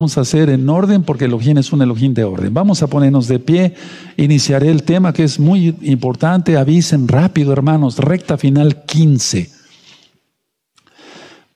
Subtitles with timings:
[0.00, 2.54] Vamos a hacer en orden porque Elohim es un Elohim de orden.
[2.54, 3.74] Vamos a ponernos de pie.
[4.16, 6.56] Iniciaré el tema que es muy importante.
[6.56, 7.98] Avisen rápido, hermanos.
[7.98, 9.50] Recta final 15.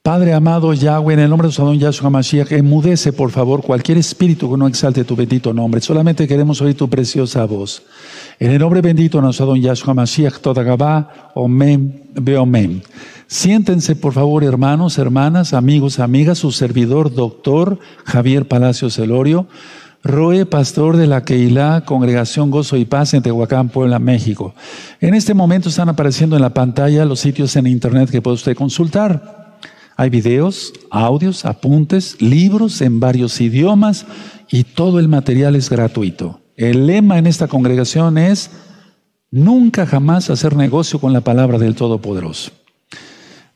[0.02, 4.50] Padre amado Yahweh, en el nombre de su Yahshua Mashiach, emudece por favor cualquier espíritu
[4.50, 5.80] que no exalte tu bendito nombre.
[5.80, 7.84] Solamente queremos oír tu preciosa voz.
[8.40, 12.82] En el nombre bendito de nuestro Yahshua Mashiach, toda Gabá, Omen, Beomen.
[13.32, 19.46] Siéntense, por favor, hermanos, hermanas, amigos, amigas, su servidor, doctor Javier Palacios Elorio,
[20.04, 24.54] Roe, pastor de la Keilah, Congregación Gozo y Paz en Tehuacán, Puebla, México.
[25.00, 28.54] En este momento están apareciendo en la pantalla los sitios en internet que puede usted
[28.54, 29.56] consultar.
[29.96, 34.04] Hay videos, audios, apuntes, libros en varios idiomas
[34.50, 36.42] y todo el material es gratuito.
[36.54, 38.50] El lema en esta congregación es
[39.30, 42.52] nunca jamás hacer negocio con la palabra del Todopoderoso.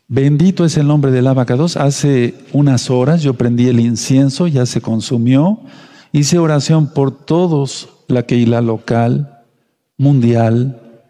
[0.09, 1.75] Bendito es el nombre del abacados.
[1.75, 5.59] Hace unas horas yo prendí el incienso, ya se consumió.
[6.13, 9.43] Hice oración por todos, la Keila local,
[9.97, 11.01] mundial,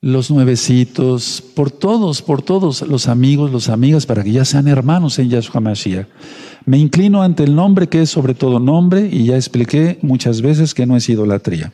[0.00, 5.18] los nuevecitos, por todos, por todos los amigos, los amigas, para que ya sean hermanos
[5.18, 6.06] en Yahshua Mashiach.
[6.64, 10.72] Me inclino ante el nombre que es sobre todo nombre y ya expliqué muchas veces
[10.72, 11.72] que no es idolatría.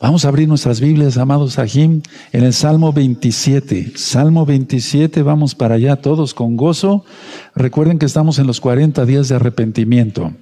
[0.00, 3.92] Vamos a abrir nuestras Biblias, amados Ajim, en el Salmo 27.
[3.96, 7.04] Salmo 27, vamos para allá todos con gozo.
[7.54, 10.32] Recuerden que estamos en los 40 días de arrepentimiento.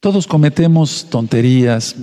[0.00, 1.96] Todos cometemos tonterías,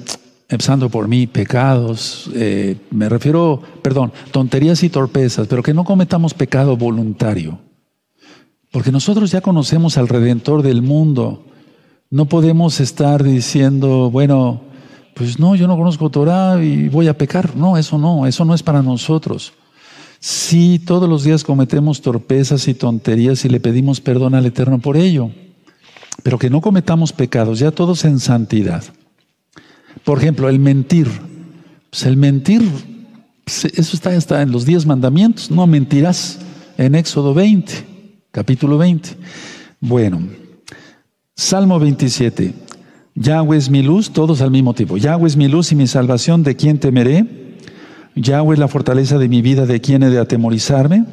[0.49, 6.33] empezando por mí, pecados, eh, me refiero, perdón, tonterías y torpezas, pero que no cometamos
[6.33, 7.59] pecado voluntario.
[8.71, 11.45] Porque nosotros ya conocemos al Redentor del mundo.
[12.09, 14.70] No podemos estar diciendo, bueno,
[15.13, 17.55] pues no, yo no conozco Torah y voy a pecar.
[17.55, 19.53] No, eso no, eso no es para nosotros.
[20.19, 24.95] Sí, todos los días cometemos torpezas y tonterías y le pedimos perdón al Eterno por
[24.95, 25.31] ello,
[26.21, 28.83] pero que no cometamos pecados, ya todos en santidad.
[30.03, 31.07] Por ejemplo, el mentir.
[31.89, 32.61] Pues el mentir,
[33.44, 36.39] pues eso está, está en los diez mandamientos, no mentirás,
[36.77, 37.73] en Éxodo 20,
[38.31, 39.09] capítulo 20.
[39.81, 40.21] Bueno,
[41.35, 42.53] Salmo 27.
[43.16, 44.97] Yahweh es mi luz, todos al mismo tiempo.
[44.97, 47.25] Yahweh es mi luz y mi salvación, ¿de quién temeré?
[48.16, 51.05] Yahweh es la fortaleza de mi vida, ¿de quién he de atemorizarme?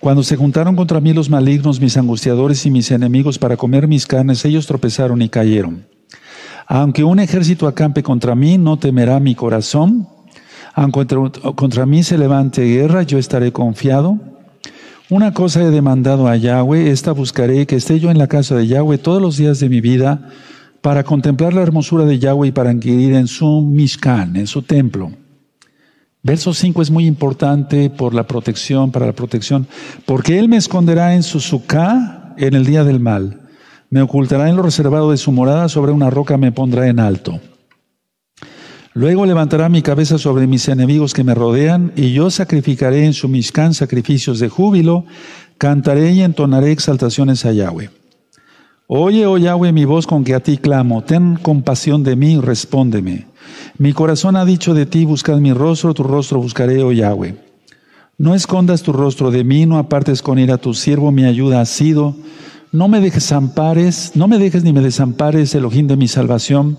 [0.00, 4.06] Cuando se juntaron contra mí los malignos, mis angustiadores y mis enemigos para comer mis
[4.06, 5.84] carnes, ellos tropezaron y cayeron.
[6.66, 10.08] Aunque un ejército acampe contra mí, no temerá mi corazón.
[10.74, 11.06] Aunque
[11.56, 14.18] contra mí se levante guerra, yo estaré confiado.
[15.10, 18.68] Una cosa he demandado a Yahweh, esta buscaré, que esté yo en la casa de
[18.68, 20.30] Yahweh todos los días de mi vida,
[20.80, 25.12] para contemplar la hermosura de Yahweh y para adquirir en su Mishkan, en su templo.
[26.22, 29.66] Verso 5 es muy importante por la protección, para la protección,
[30.04, 33.48] porque Él me esconderá en su suká en el día del mal,
[33.88, 37.40] me ocultará en lo reservado de su morada, sobre una roca me pondrá en alto.
[38.92, 43.28] Luego levantará mi cabeza sobre mis enemigos que me rodean, y yo sacrificaré en su
[43.28, 45.04] Mishkan sacrificios de júbilo,
[45.58, 47.99] cantaré y entonaré exaltaciones a Yahweh.
[48.92, 53.28] Oye, oh Yahweh, mi voz con que a ti clamo, ten compasión de mí respóndeme.
[53.78, 57.36] Mi corazón ha dicho de ti, buscad mi rostro, tu rostro buscaré, oh Yahweh.
[58.18, 61.66] No escondas tu rostro de mí, no apartes con ira tu siervo, mi ayuda ha
[61.66, 62.16] sido.
[62.72, 66.76] No me desampares, no me dejes ni me desampares, Elohim de mi salvación.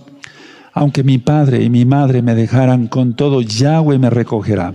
[0.73, 4.73] Aunque mi padre y mi madre me dejaran, con todo Yahweh me recogerá.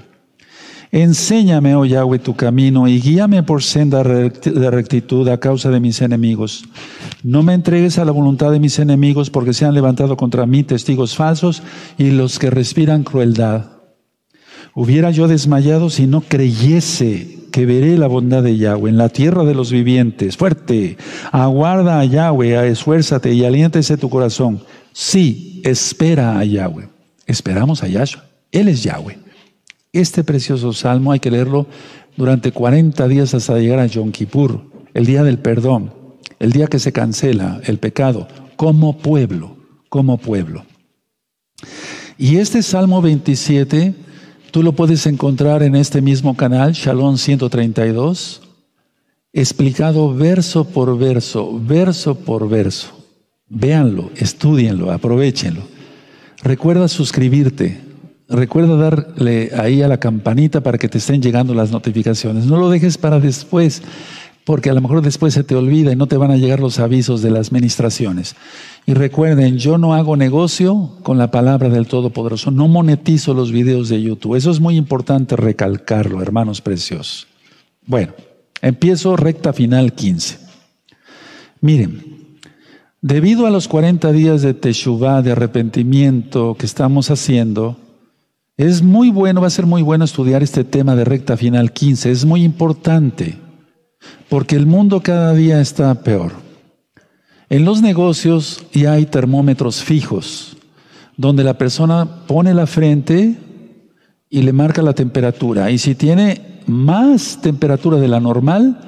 [0.96, 6.00] Enséñame, oh Yahweh, tu camino y guíame por senda de rectitud a causa de mis
[6.00, 6.64] enemigos.
[7.22, 10.62] No me entregues a la voluntad de mis enemigos porque se han levantado contra mí
[10.62, 11.62] testigos falsos
[11.98, 13.72] y los que respiran crueldad.
[14.74, 19.44] Hubiera yo desmayado si no creyese que veré la bondad de Yahweh en la tierra
[19.44, 20.38] de los vivientes.
[20.38, 20.96] Fuerte,
[21.30, 24.62] aguarda a Yahweh, esfuérzate y aliéntese tu corazón.
[24.94, 26.88] Sí, espera a Yahweh.
[27.26, 28.24] Esperamos a Yahshua.
[28.50, 29.25] Él es Yahweh.
[29.92, 31.66] Este precioso salmo hay que leerlo
[32.16, 34.62] durante 40 días hasta llegar a Yom Kippur,
[34.94, 35.92] el día del perdón,
[36.38, 39.56] el día que se cancela el pecado, como pueblo,
[39.88, 40.64] como pueblo.
[42.18, 43.94] Y este Salmo 27,
[44.50, 48.42] tú lo puedes encontrar en este mismo canal, Shalom 132,
[49.32, 52.88] explicado verso por verso, verso por verso.
[53.48, 55.62] Véanlo, estudienlo, aprovechenlo.
[56.42, 57.80] Recuerda suscribirte,
[58.28, 62.46] Recuerda darle ahí a la campanita para que te estén llegando las notificaciones.
[62.46, 63.82] No lo dejes para después,
[64.44, 66.80] porque a lo mejor después se te olvida y no te van a llegar los
[66.80, 68.34] avisos de las ministraciones.
[68.84, 73.88] Y recuerden, yo no hago negocio con la palabra del Todopoderoso, no monetizo los videos
[73.88, 74.34] de YouTube.
[74.34, 77.28] Eso es muy importante recalcarlo, hermanos preciosos.
[77.86, 78.12] Bueno,
[78.60, 80.38] empiezo recta final 15.
[81.60, 82.38] Miren,
[83.00, 87.76] debido a los 40 días de Teshuvah, de arrepentimiento que estamos haciendo,
[88.56, 92.10] es muy bueno, va a ser muy bueno estudiar este tema de recta final 15.
[92.10, 93.38] Es muy importante
[94.28, 96.32] porque el mundo cada día está peor.
[97.48, 100.56] En los negocios ya hay termómetros fijos
[101.16, 103.36] donde la persona pone la frente
[104.28, 105.70] y le marca la temperatura.
[105.70, 108.80] Y si tiene más temperatura de la normal,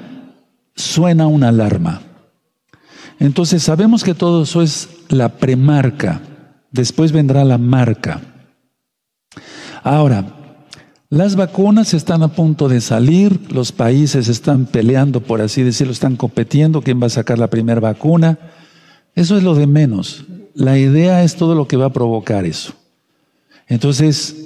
[0.75, 2.03] suena una alarma.
[3.19, 6.21] Entonces sabemos que todo eso es la premarca.
[6.71, 8.21] Después vendrá la marca.
[9.83, 10.25] Ahora,
[11.11, 16.17] las vacunas están a punto de salir, los países están peleando, por así decirlo, están
[16.17, 18.39] competiendo quién va a sacar la primera vacuna.
[19.15, 20.27] Eso es lo de menos.
[20.55, 22.75] La idea es todo lo que va a provocar eso.
[23.69, 24.37] Entonces,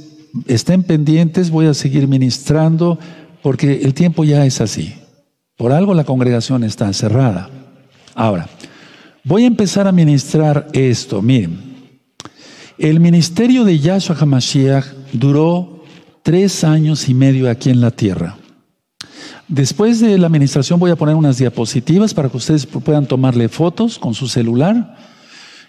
[0.47, 2.99] estén pendientes, voy a seguir ministrando
[3.43, 4.95] porque el tiempo ya es así.
[5.57, 7.51] Por algo la congregación está cerrada.
[8.15, 8.49] Ahora,
[9.25, 11.23] voy a empezar a ministrar esto.
[11.23, 11.72] Miren,
[12.79, 15.85] el ministerio de Yahshua HaMashiach duró
[16.23, 18.37] tres años y medio aquí en la tierra.
[19.49, 23.99] Después de la administración voy a poner unas diapositivas para que ustedes puedan tomarle fotos
[23.99, 24.97] con su celular.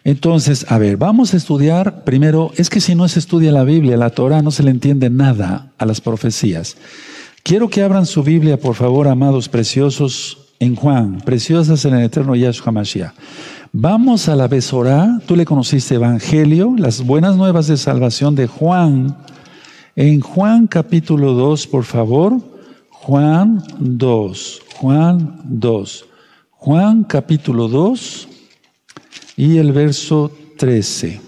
[0.04, 3.98] Entonces, a ver, vamos a estudiar primero, es que si no se estudia la Biblia,
[3.98, 6.78] la Torah, no se le entiende nada a las profecías.
[7.42, 12.36] Quiero que abran su Biblia, por favor, amados preciosos, en Juan, preciosas en el eterno
[12.36, 13.14] Yahshua Mashiach.
[13.76, 19.18] Vamos a la Besorá, tú le conociste Evangelio, las buenas nuevas de salvación de Juan.
[19.96, 22.40] En Juan capítulo 2, por favor.
[22.92, 26.06] Juan 2, Juan 2.
[26.52, 28.28] Juan capítulo 2
[29.38, 31.20] y el verso 13.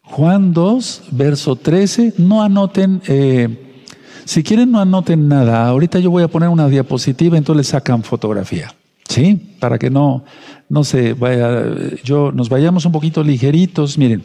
[0.00, 2.14] Juan 2, verso 13.
[2.16, 3.02] No anoten.
[3.06, 3.84] Eh,
[4.24, 5.68] si quieren, no anoten nada.
[5.68, 8.74] Ahorita yo voy a poner una diapositiva, entonces le sacan fotografía.
[9.08, 9.54] ¿Sí?
[9.58, 10.24] Para que no,
[10.68, 11.64] no se vaya,
[12.04, 13.96] yo, nos vayamos un poquito ligeritos.
[13.96, 14.22] Miren,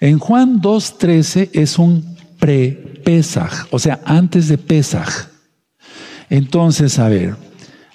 [0.00, 5.28] en Juan 2.13 es un pre-Pesaj, o sea, antes de Pesaj.
[6.30, 7.36] Entonces, a ver,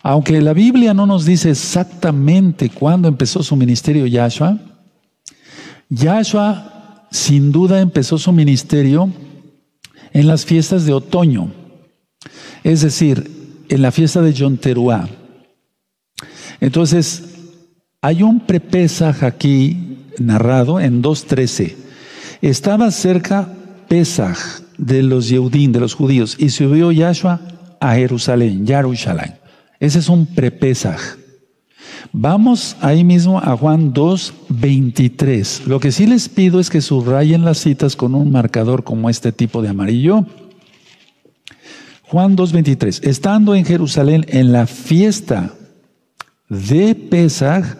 [0.03, 4.57] aunque la Biblia no nos dice exactamente cuándo empezó su ministerio Yahshua,
[5.89, 9.09] Yahshua sin duda empezó su ministerio
[10.13, 11.51] en las fiestas de otoño,
[12.63, 15.09] es decir, en la fiesta de Yonteruá.
[16.59, 17.23] Entonces,
[18.01, 21.75] hay un prepesaj aquí narrado en 2.13.
[22.41, 23.53] Estaba cerca
[23.87, 24.37] Pesaj
[24.77, 27.41] de los Yeudín, de los judíos, y subió Yahshua
[27.79, 29.35] a Jerusalén, Jerusalén.
[29.79, 30.99] Ese es un prepesaj.
[32.11, 35.65] Vamos ahí mismo a Juan 2.23.
[35.65, 39.31] Lo que sí les pido es que subrayen las citas con un marcador como este
[39.31, 40.25] tipo de amarillo.
[42.03, 43.07] Juan 2.23.
[43.07, 45.53] Estando en Jerusalén en la fiesta
[46.49, 47.77] de Pesaj,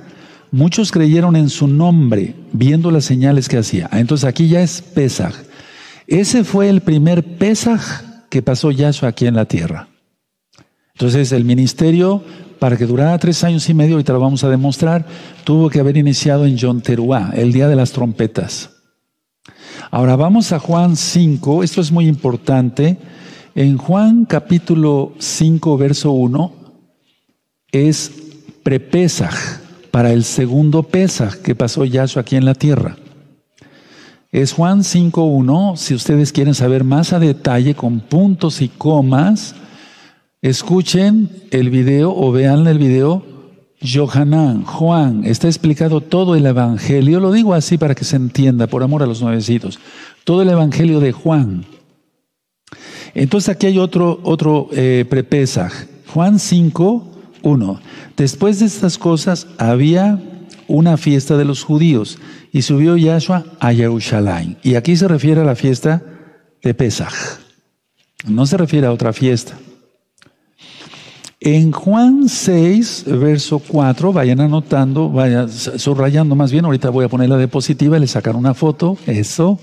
[0.51, 3.89] muchos creyeron en su nombre, viendo las señales que hacía.
[3.91, 5.33] Ah, entonces aquí ya es Pesaj.
[6.07, 7.81] Ese fue el primer Pesaj
[8.29, 9.87] que pasó Yahshua aquí en la tierra.
[10.93, 12.23] Entonces el ministerio
[12.59, 15.05] para que durara tres años y medio, ahorita lo vamos a demostrar,
[15.43, 18.71] tuvo que haber iniciado en Yonteruá, el día de las trompetas.
[19.91, 22.97] Ahora vamos a Juan 5, esto es muy importante.
[23.55, 26.53] En Juan capítulo 5, verso 1,
[27.71, 28.11] es
[28.67, 29.33] prepesaj
[29.91, 32.97] para el segundo pesaj que pasó Yahshua aquí en la tierra.
[34.29, 39.55] Es Juan 5.1, si ustedes quieren saber más a detalle con puntos y comas,
[40.41, 43.23] Escuchen el video o vean el video.
[43.81, 47.19] Johanán, Juan, está explicado todo el Evangelio.
[47.19, 49.79] Lo digo así para que se entienda, por amor a los nuevecitos.
[50.23, 51.65] Todo el Evangelio de Juan.
[53.15, 55.73] Entonces aquí hay otro, otro eh, prepesaj.
[56.13, 57.79] Juan 5, 1.
[58.15, 60.19] Después de estas cosas había
[60.67, 62.17] una fiesta de los judíos
[62.51, 64.57] y subió Yahshua a Jerusalén.
[64.63, 66.03] Y aquí se refiere a la fiesta
[66.61, 67.13] de Pesaj.
[68.25, 69.57] No se refiere a otra fiesta.
[71.39, 77.29] En Juan 6, verso 4, vayan anotando, vayan subrayando más bien, ahorita voy a poner
[77.29, 79.59] la diapositiva y le sacar una foto, eso.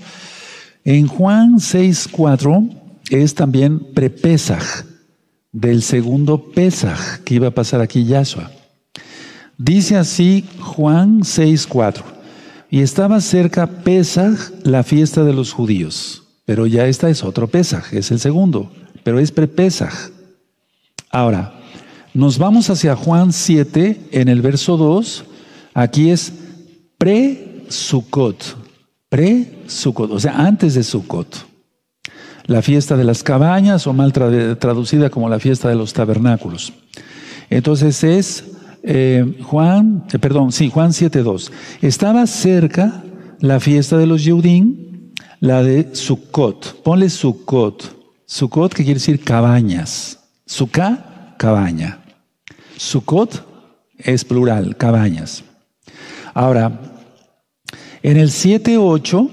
[0.85, 2.63] En Juan 6, 4
[3.09, 4.84] es también prepesaj,
[5.55, 8.51] del segundo pesaj que iba a pasar aquí Yahshua.
[9.57, 12.03] Dice así Juan 6, 4,
[12.69, 17.93] y estaba cerca Pesaj, la fiesta de los judíos, pero ya esta es otro pesaj,
[17.93, 18.69] es el segundo,
[19.03, 19.93] pero es prepesaj.
[21.09, 21.57] Ahora,
[22.13, 25.23] nos vamos hacia Juan 7 en el verso 2.
[25.73, 26.33] Aquí es
[26.97, 28.57] pre-Sukkot.
[29.07, 31.54] Pre-Sukkot, o sea, antes de Sukkot.
[32.47, 36.73] La fiesta de las cabañas o mal traducida como la fiesta de los tabernáculos.
[37.49, 38.43] Entonces es
[38.83, 41.51] eh, Juan, eh, perdón, sí, Juan 7.2.
[41.81, 43.03] Estaba cerca
[43.39, 46.83] la fiesta de los Yehudim, la de Sukkot.
[46.83, 47.95] Ponle Sukkot.
[48.27, 50.19] Sukkot que quiere decir cabañas.
[50.45, 51.99] Sukkah, cabaña.
[52.77, 53.43] Sukkot
[53.97, 55.43] es plural, cabañas.
[56.33, 56.79] Ahora,
[58.03, 59.29] en el 7.8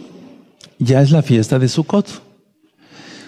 [0.78, 2.23] ya es la fiesta de Sukkot.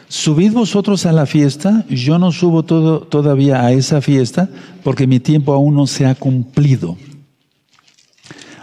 [0.09, 4.49] Subid vosotros a la fiesta, yo no subo todo, todavía a esa fiesta
[4.83, 6.97] porque mi tiempo aún no se ha cumplido.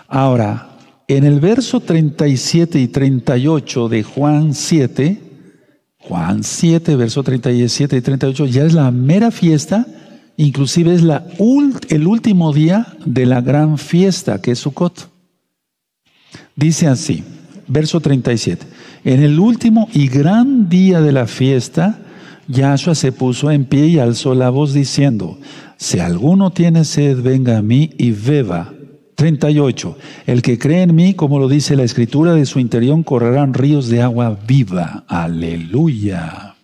[0.07, 5.21] Ahora, en el verso 37 y 38 de Juan 7,
[5.98, 9.86] Juan 7, verso 37 y 38, ya es la mera fiesta,
[10.38, 11.25] inclusive es la
[11.89, 15.10] el último día de la gran fiesta que es Sukkot.
[16.55, 17.24] Dice así,
[17.67, 18.65] verso 37,
[19.03, 22.00] en el último y gran día de la fiesta,
[22.48, 25.38] Yahshua se puso en pie y alzó la voz diciendo,
[25.77, 28.74] si alguno tiene sed, venga a mí y beba.
[29.15, 29.98] 38.
[30.25, 33.88] El que cree en mí, como lo dice la escritura, de su interior correrán ríos
[33.88, 35.03] de agua viva.
[35.08, 36.55] Aleluya.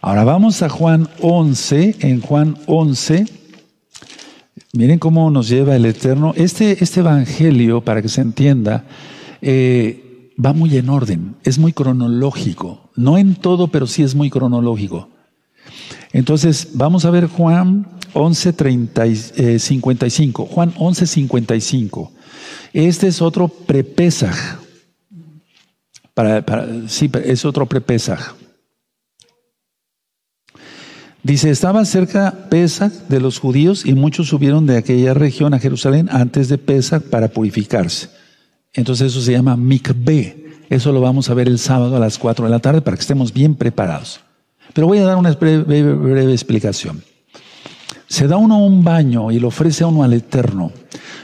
[0.00, 1.96] Ahora vamos a Juan 11.
[2.00, 3.26] En Juan 11,
[4.72, 6.34] miren cómo nos lleva el Eterno.
[6.36, 8.84] Este, este Evangelio, para que se entienda,
[9.42, 10.09] eh,
[10.44, 12.90] va muy en orden, es muy cronológico.
[12.96, 15.08] No en todo, pero sí es muy cronológico.
[16.12, 20.42] Entonces, vamos a ver Juan 11, 55.
[20.42, 22.12] Eh, Juan 11, 55.
[22.72, 24.36] Este es otro prepesaj.
[26.14, 26.44] Para,
[26.88, 28.34] sí, es otro prepesaj.
[31.22, 36.08] Dice, estaba cerca Pesach de los judíos y muchos subieron de aquella región a Jerusalén
[36.10, 38.08] antes de Pesach para purificarse.
[38.74, 40.64] Entonces eso se llama mikve.
[40.68, 43.00] Eso lo vamos a ver el sábado a las 4 de la tarde para que
[43.00, 44.20] estemos bien preparados.
[44.72, 47.02] Pero voy a dar una breve explicación.
[48.06, 50.72] Se da uno un baño y lo ofrece a uno al Eterno.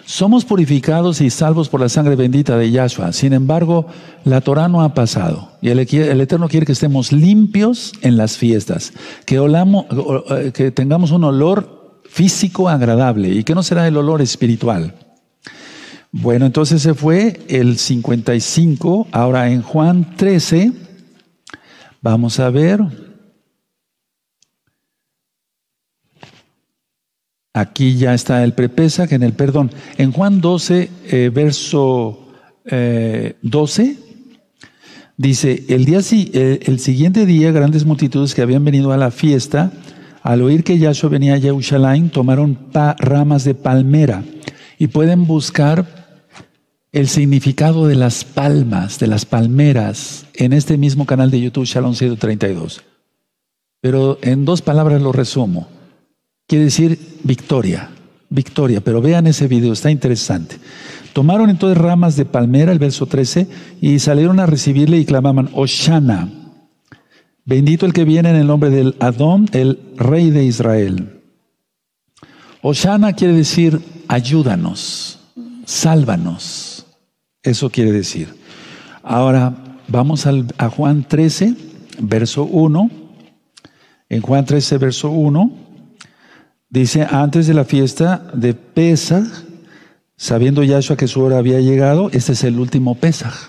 [0.05, 3.13] Somos purificados y salvos por la sangre bendita de Yahshua.
[3.13, 3.87] Sin embargo,
[4.25, 5.51] la Torah no ha pasado.
[5.61, 8.93] Y el, Eterno quiere que estemos limpios en las fiestas,
[9.25, 14.95] que, eh, que tengamos un olor físico agradable y que no será el olor espiritual.
[16.13, 19.09] Bueno, entonces se fue el 55.
[19.13, 20.73] Ahora en Juan 13,
[22.01, 22.81] vamos a ver.
[27.53, 29.71] Aquí ya está el prepesa, que en el perdón.
[29.97, 32.29] En Juan 12, eh, verso
[33.43, 33.97] 12, eh,
[35.17, 39.73] dice, el, día, eh, el siguiente día grandes multitudes que habían venido a la fiesta,
[40.23, 42.59] al oír que Yahshua venía a Jerusalén, tomaron
[42.99, 44.23] ramas de palmera.
[44.79, 45.87] Y pueden buscar
[46.93, 51.95] el significado de las palmas, de las palmeras, en este mismo canal de YouTube, Shalom
[51.95, 52.83] 132.
[53.81, 55.69] Pero en dos palabras lo resumo.
[56.47, 57.91] Quiere decir victoria,
[58.31, 58.81] victoria.
[58.81, 60.57] Pero vean ese video, está interesante.
[61.13, 63.49] Tomaron entonces ramas de palmera, el verso 13,
[63.81, 66.31] y salieron a recibirle y clamaban, Oshana,
[67.45, 71.23] bendito el que viene en el nombre del Adón, el rey de Israel.
[72.63, 75.19] Oshana quiere decir, ayúdanos,
[75.65, 76.87] sálvanos.
[77.43, 78.35] Eso quiere decir.
[79.03, 79.55] Ahora,
[79.89, 81.55] vamos a Juan 13,
[82.01, 82.91] verso 1.
[84.09, 85.53] En Juan 13, verso 1.
[86.69, 89.25] Dice, antes de la fiesta de Pesaj,
[90.17, 93.49] sabiendo Yahshua que su hora había llegado, este es el último Pesaj,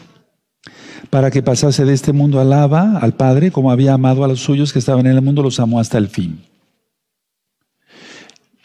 [1.09, 4.39] para que pasase de este mundo al Abba, al Padre, como había amado a los
[4.41, 6.46] suyos que estaban en el mundo, los amó hasta el fin.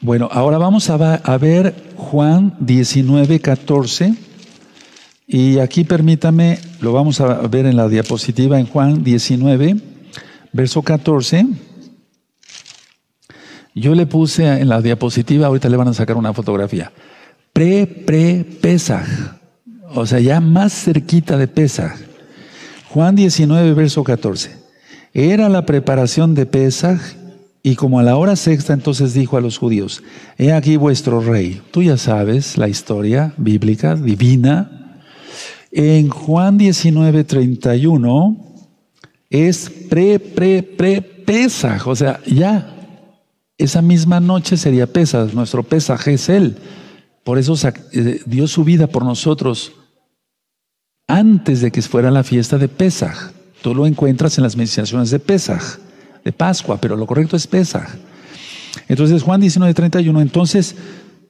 [0.04, 4.14] Bueno, ahora vamos a, ver Juan 19, 14.
[5.28, 9.76] Y aquí permítame, lo vamos a ver en la diapositiva en Juan 19,
[10.52, 11.47] verso 14.
[13.76, 16.90] Yo le puse en la diapositiva, ahorita le van a sacar una fotografía.
[17.52, 19.06] Pre, pre, Pesaj.
[19.94, 21.92] O sea, ya más cerquita de Pesaj.
[22.88, 24.50] Juan 19, verso 14.
[25.14, 27.21] Era la preparación de Pesaj
[27.62, 30.02] y como a la hora sexta entonces dijo a los judíos,
[30.37, 31.62] he aquí vuestro rey.
[31.71, 35.00] Tú ya sabes la historia bíblica, divina.
[35.71, 38.37] En Juan 19, 31
[39.31, 41.87] es pre, pre, pre, Pesaj.
[41.87, 42.69] O sea, ya
[43.57, 46.57] esa misma noche sería Pesaj, nuestro Pesaj es Él.
[47.25, 47.54] Por eso
[47.92, 49.73] eh, dio su vida por nosotros
[51.07, 53.33] antes de que fuera la fiesta de Pesaj.
[53.62, 55.78] Tú lo encuentras en las meditaciones de Pesaj,
[56.24, 57.88] de Pascua, pero lo correcto es Pesaj.
[58.88, 60.76] Entonces Juan 19:31, entonces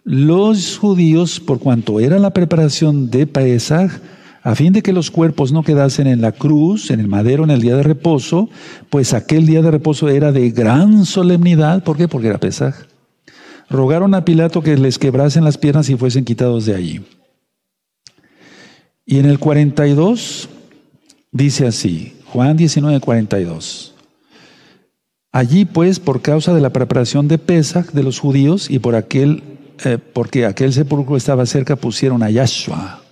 [0.05, 4.01] los judíos, por cuanto era la preparación de Pesaj,
[4.43, 7.51] a fin de que los cuerpos no quedasen en la cruz, en el madero, en
[7.51, 8.51] el día de reposo,
[8.91, 11.85] pues aquel día de reposo era de gran solemnidad.
[11.85, 12.09] ¿Por qué?
[12.09, 12.75] Porque era Pesaj.
[13.71, 17.01] rogaron a Pilato que les quebrasen las piernas y fuesen quitados de allí.
[19.07, 20.49] Y en el 42
[21.31, 23.92] dice así, Juan 19, 42.
[25.33, 29.43] Allí pues, por causa de la preparación de Pesach de los judíos y por aquel,
[29.83, 33.03] eh, porque aquel sepulcro estaba cerca, pusieron a Yahshua.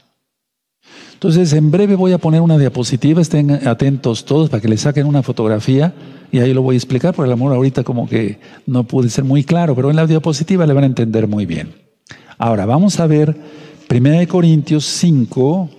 [1.15, 5.07] Entonces, en breve voy a poner una diapositiva, estén atentos todos para que le saquen
[5.07, 5.95] una fotografía
[6.31, 9.25] y ahí lo voy a explicar, por el amor ahorita como que no pude ser
[9.25, 11.75] muy claro, pero en la diapositiva le van a entender muy bien.
[12.37, 13.35] Ahora, vamos a ver
[13.91, 15.71] 1 Corintios 5,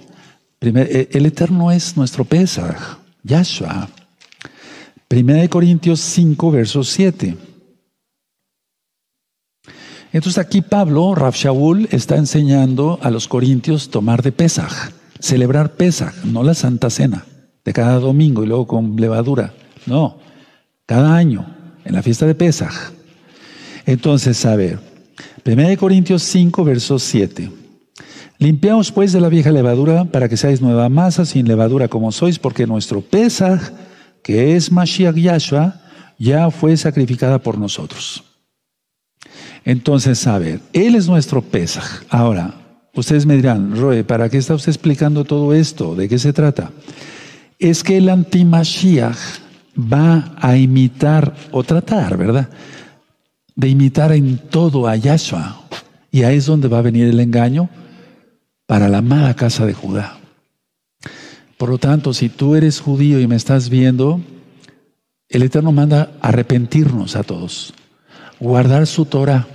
[0.61, 3.89] eh, el Eterno es nuestro Pesach, Yahshua.
[5.11, 7.35] 1 Corintios 5, verso 7.
[10.13, 14.71] Entonces aquí Pablo, Rav Shaul, está enseñando a los corintios tomar de Pesach,
[15.19, 17.25] celebrar Pesach, no la Santa Cena,
[17.65, 19.53] de cada domingo y luego con levadura.
[19.85, 20.17] No,
[20.85, 21.45] cada año,
[21.83, 22.93] en la fiesta de Pesach.
[23.85, 24.79] Entonces, a ver,
[25.45, 27.51] 1 Corintios 5, verso 7.
[28.37, 32.39] Limpiaos pues de la vieja levadura para que seáis nueva masa sin levadura como sois,
[32.39, 33.73] porque nuestro Pesach,
[34.23, 35.81] que es Mashiach Yahshua,
[36.17, 38.23] ya fue sacrificada por nosotros.
[39.65, 42.03] Entonces, a ver, Él es nuestro Pesach.
[42.09, 42.55] Ahora,
[42.93, 45.95] ustedes me dirán, Roe, ¿para qué está usted explicando todo esto?
[45.95, 46.71] ¿De qué se trata?
[47.59, 49.17] Es que el anti-Mashiach
[49.77, 52.49] va a imitar o tratar, ¿verdad?
[53.55, 55.61] De imitar en todo a Yahshua.
[56.11, 57.69] Y ahí es donde va a venir el engaño
[58.65, 60.20] para la amada casa de Judá.
[61.61, 64.19] Por lo tanto, si tú eres judío y me estás viendo,
[65.29, 67.75] el Eterno manda arrepentirnos a todos,
[68.39, 69.45] guardar su Torah,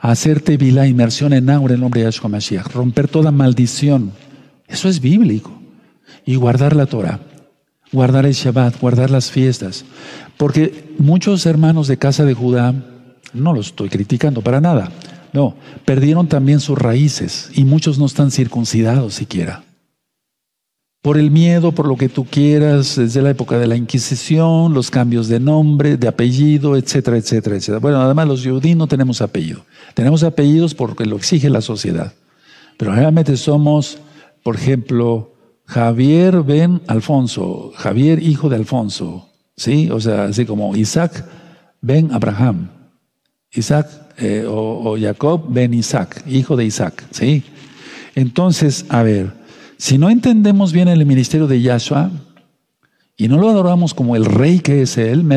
[0.00, 4.12] hacerte vila, inmersión en agua en el nombre de Yahshua Mashiach, romper toda maldición.
[4.66, 5.52] Eso es bíblico.
[6.24, 7.20] Y guardar la Torah,
[7.92, 9.84] guardar el Shabbat, guardar las fiestas.
[10.38, 12.74] Porque muchos hermanos de casa de Judá,
[13.34, 14.90] no los estoy criticando para nada,
[15.34, 19.64] no, perdieron también sus raíces y muchos no están circuncidados siquiera.
[21.04, 24.90] Por el miedo, por lo que tú quieras, desde la época de la Inquisición, los
[24.90, 27.78] cambios de nombre, de apellido, etcétera, etcétera, etcétera.
[27.78, 29.66] Bueno, además los judíos no tenemos apellido.
[29.92, 32.14] Tenemos apellidos porque lo exige la sociedad.
[32.78, 33.98] Pero realmente somos,
[34.42, 35.34] por ejemplo,
[35.66, 39.90] Javier ben Alfonso, Javier hijo de Alfonso, ¿sí?
[39.90, 41.22] O sea, así como Isaac
[41.82, 42.70] ben Abraham,
[43.52, 47.42] Isaac eh, o, Jacob ben Isaac, hijo de Isaac, ¿sí?
[48.14, 49.43] Entonces, a ver,
[49.84, 52.10] si no entendemos bien el ministerio de Yahshua
[53.18, 55.30] y no lo adoramos como el rey que es él,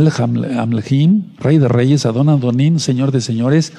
[0.57, 3.73] Amlechim, rey de reyes, Adon señor de señores,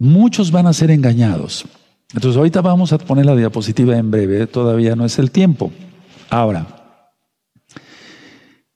[0.00, 1.64] muchos van a ser engañados.
[2.12, 5.70] Entonces, ahorita vamos a poner la diapositiva en breve, todavía no es el tiempo.
[6.28, 6.66] Ahora,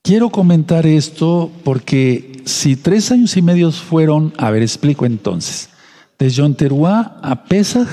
[0.01, 5.69] Quiero comentar esto porque si tres años y medio fueron, a ver, explico entonces,
[6.17, 7.89] de Yonteruá a Pesach,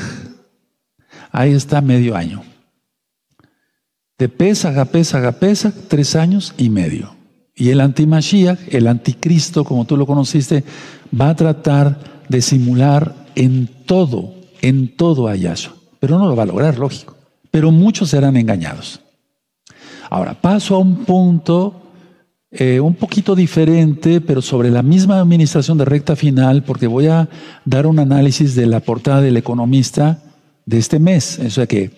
[1.32, 2.44] ahí está medio año.
[4.18, 7.14] De Pesach a Pesach a Pesach, tres años y medio.
[7.54, 10.64] Y el antimashiach, el anticristo, como tú lo conociste,
[11.18, 15.74] va a tratar de simular en todo, en todo a Yahshua.
[16.00, 17.16] Pero no lo va a lograr, lógico.
[17.50, 19.00] Pero muchos serán engañados.
[20.10, 21.82] Ahora, paso a un punto
[22.50, 27.28] eh, un poquito diferente, pero sobre la misma administración de recta final, porque voy a
[27.64, 30.22] dar un análisis de la portada del economista
[30.64, 31.38] de este mes.
[31.38, 31.90] O sea que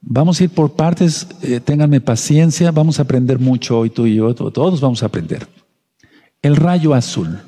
[0.00, 4.16] vamos a ir por partes, eh, ténganme paciencia, vamos a aprender mucho hoy tú y
[4.16, 5.46] yo, todos vamos a aprender.
[6.42, 7.40] El rayo azul.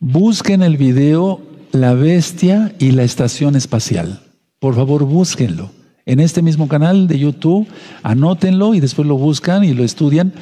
[0.00, 1.40] Busquen el video
[1.72, 4.20] La bestia y la estación espacial.
[4.60, 5.70] Por favor, búsquenlo.
[6.06, 7.66] En este mismo canal de YouTube,
[8.02, 10.34] anótenlo y después lo buscan y lo estudian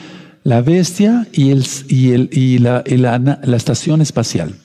[0.44, 4.56] la bestia y, el, y, el, y la, la, estación espacial.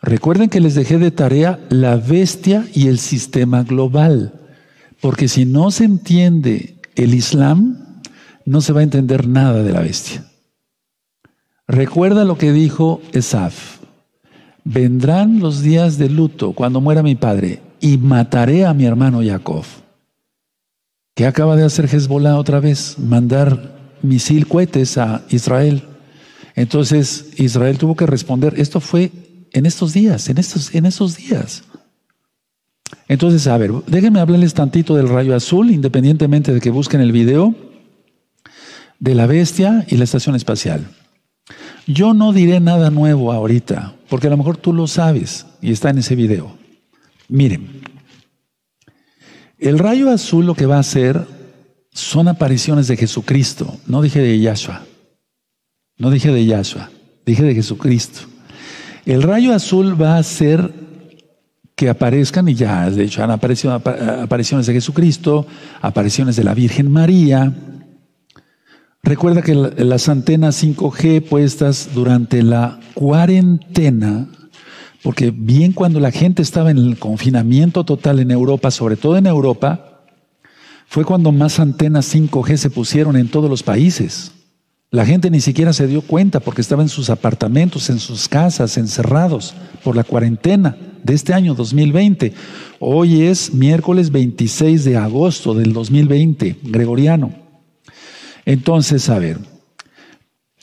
[0.00, 4.32] Recuerden que les dejé de tarea la bestia y el sistema global,
[5.02, 8.00] porque si no se entiende el Islam,
[8.46, 10.24] no se va a entender nada de la bestia.
[11.66, 13.80] Recuerda lo que dijo Esaf.
[14.62, 19.64] Vendrán los días de luto cuando muera mi padre y mataré a mi hermano Jacob.
[21.16, 22.96] ¿Qué acaba de hacer Hezbollah otra vez?
[23.00, 25.82] Mandar misil cohetes a Israel.
[26.54, 29.10] Entonces Israel tuvo que responder, esto fue
[29.52, 31.64] en estos días, en estos, en esos días.
[33.12, 37.54] Entonces, a ver, déjenme hablarles tantito del rayo azul, independientemente de que busquen el video,
[39.00, 40.88] de la bestia y la estación espacial.
[41.86, 45.90] Yo no diré nada nuevo ahorita, porque a lo mejor tú lo sabes y está
[45.90, 46.56] en ese video.
[47.28, 47.82] Miren,
[49.58, 51.26] el rayo azul lo que va a hacer
[51.92, 53.76] son apariciones de Jesucristo.
[53.86, 54.86] No dije de Yahshua.
[55.98, 56.88] No dije de Yahshua.
[57.26, 58.20] Dije de Jesucristo.
[59.04, 60.81] El rayo azul va a ser
[61.82, 65.48] que aparezcan, y ya de hecho han aparecido apariciones de Jesucristo,
[65.80, 67.52] apariciones de la Virgen María.
[69.02, 74.28] Recuerda que las antenas 5G puestas durante la cuarentena,
[75.02, 79.26] porque bien cuando la gente estaba en el confinamiento total en Europa, sobre todo en
[79.26, 80.04] Europa,
[80.86, 84.30] fue cuando más antenas 5G se pusieron en todos los países.
[84.92, 88.76] La gente ni siquiera se dio cuenta porque estaba en sus apartamentos, en sus casas,
[88.76, 92.34] encerrados por la cuarentena de este año 2020.
[92.78, 97.32] Hoy es miércoles 26 de agosto del 2020, gregoriano.
[98.44, 99.38] Entonces, a ver,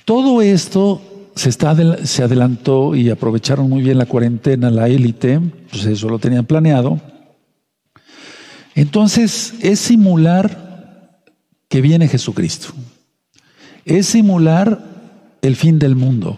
[0.05, 1.01] todo esto
[1.33, 5.39] se, está, se adelantó y aprovecharon muy bien la cuarentena, la élite,
[5.71, 7.01] pues eso lo tenían planeado.
[8.75, 11.23] Entonces, es simular
[11.67, 12.75] que viene Jesucristo
[13.89, 14.85] es simular
[15.41, 16.37] el fin del mundo.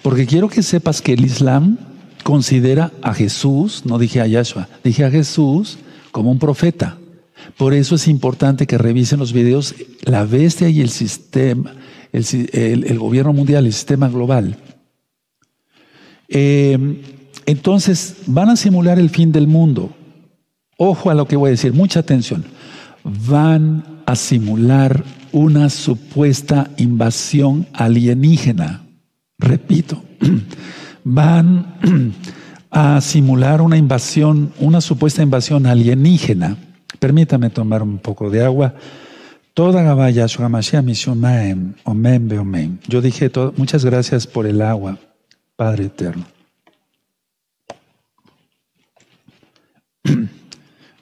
[0.00, 1.76] Porque quiero que sepas que el Islam
[2.22, 5.78] considera a Jesús, no dije a Yahshua, dije a Jesús
[6.12, 6.98] como un profeta.
[7.56, 11.74] Por eso es importante que revisen los videos, la bestia y el sistema,
[12.12, 14.56] el, gobierno mundial, el sistema global.
[16.28, 17.02] Eh,
[17.46, 19.92] entonces, van a simular el fin del mundo.
[20.76, 22.44] Ojo a lo que voy a decir, mucha atención.
[23.02, 28.82] Van a simular una supuesta invasión alienígena.
[29.38, 30.02] Repito,
[31.04, 31.74] van
[32.70, 36.56] a simular una invasión, una supuesta invasión alienígena.
[36.98, 38.74] Permítame tomar un poco de agua.
[39.54, 40.26] Toda Gabaya.
[42.88, 44.98] Yo dije todo, muchas gracias por el agua,
[45.56, 46.24] Padre Eterno.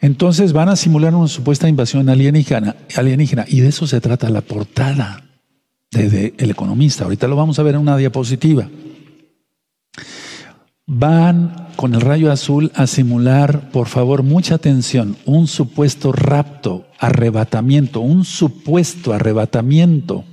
[0.00, 4.40] Entonces van a simular una supuesta invasión alienígena, alienígena y de eso se trata la
[4.40, 5.24] portada
[5.90, 7.04] de, El Economista.
[7.04, 8.68] Ahorita lo vamos a ver en una diapositiva.
[10.86, 18.00] Van con el rayo azul a simular, por favor, mucha atención, un supuesto rapto, arrebatamiento,
[18.00, 20.24] un supuesto arrebatamiento.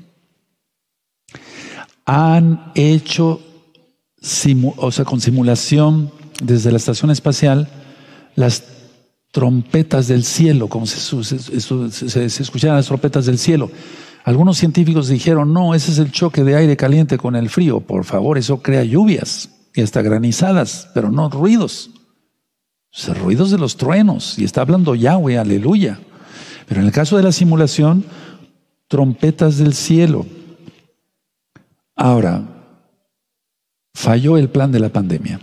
[2.06, 3.42] Han hecho,
[4.78, 7.68] o sea, con simulación desde la estación espacial,
[8.36, 8.77] las
[9.38, 10.96] trompetas del cielo, como se,
[12.26, 13.70] escuchaban las trompetas del cielo.
[14.24, 17.80] Algunos científicos dijeron, no, ese es el choque de aire caliente con el frío.
[17.80, 21.92] Por favor, eso crea lluvias y hasta granizadas, pero no ruidos.
[23.22, 24.40] Ruidos de los truenos.
[24.40, 26.00] Y está hablando Yahweh, aleluya.
[26.68, 28.06] Pero en el caso de la simulación,
[28.88, 30.26] trompetas del cielo.
[31.96, 32.42] Ahora,
[33.94, 35.40] falló el plan de la pandemia.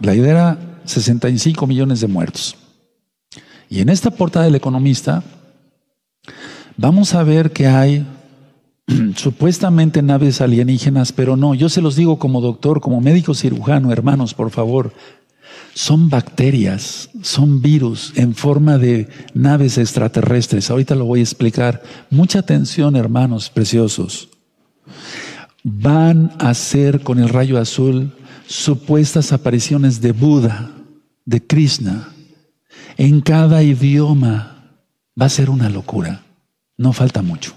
[0.00, 2.56] La idea era 65 millones de muertos.
[3.70, 5.22] Y en esta portada del economista
[6.76, 8.06] vamos a ver que hay
[9.16, 14.34] supuestamente naves alienígenas, pero no, yo se los digo como doctor, como médico cirujano, hermanos,
[14.34, 14.92] por favor,
[15.74, 20.70] son bacterias, son virus en forma de naves extraterrestres.
[20.70, 21.82] Ahorita lo voy a explicar.
[22.10, 24.28] Mucha atención, hermanos preciosos.
[25.62, 28.12] Van a ser con el rayo azul
[28.48, 30.72] supuestas apariciones de Buda,
[31.28, 32.08] de Krishna
[32.96, 34.80] en cada idioma
[35.20, 36.22] va a ser una locura.
[36.78, 37.52] No falta mucho.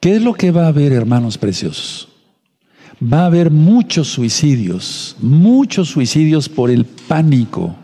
[0.00, 2.08] ¿Qué es lo que va a haber, hermanos preciosos?
[3.02, 7.76] Va a haber muchos suicidios, muchos suicidios por el pánico.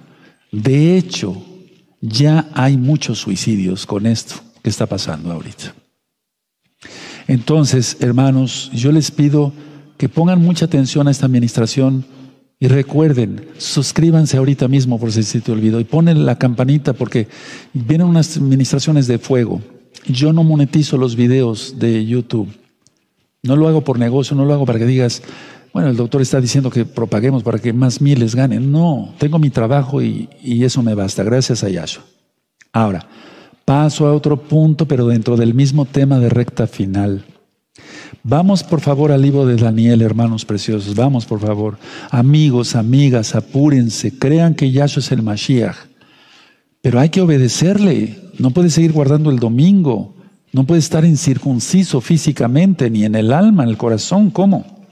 [0.50, 1.44] De hecho,
[2.00, 5.74] ya hay muchos suicidios con esto que está pasando ahorita.
[7.28, 9.52] Entonces, hermanos, yo les pido
[9.98, 12.15] que pongan mucha atención a esta administración
[12.58, 17.28] y recuerden, suscríbanse ahorita mismo por si se te olvidó y ponen la campanita porque
[17.74, 19.60] vienen unas administraciones de fuego.
[20.06, 22.48] Yo no monetizo los videos de YouTube.
[23.42, 25.22] No lo hago por negocio, no lo hago para que digas,
[25.74, 28.72] bueno, el doctor está diciendo que propaguemos para que más miles ganen.
[28.72, 31.22] No, tengo mi trabajo y, y eso me basta.
[31.22, 32.04] Gracias a Yahshua.
[32.72, 33.06] Ahora,
[33.66, 37.24] paso a otro punto, pero dentro del mismo tema de recta final.
[38.22, 40.96] Vamos por favor al libro de Daniel, hermanos preciosos.
[40.96, 41.78] Vamos por favor.
[42.10, 44.18] Amigos, amigas, apúrense.
[44.18, 45.76] Crean que Yahshua es el Mashiach.
[46.82, 48.18] Pero hay que obedecerle.
[48.38, 50.14] No puede seguir guardando el domingo.
[50.52, 54.30] No puede estar incircunciso físicamente, ni en el alma, en el corazón.
[54.30, 54.88] ¿Cómo?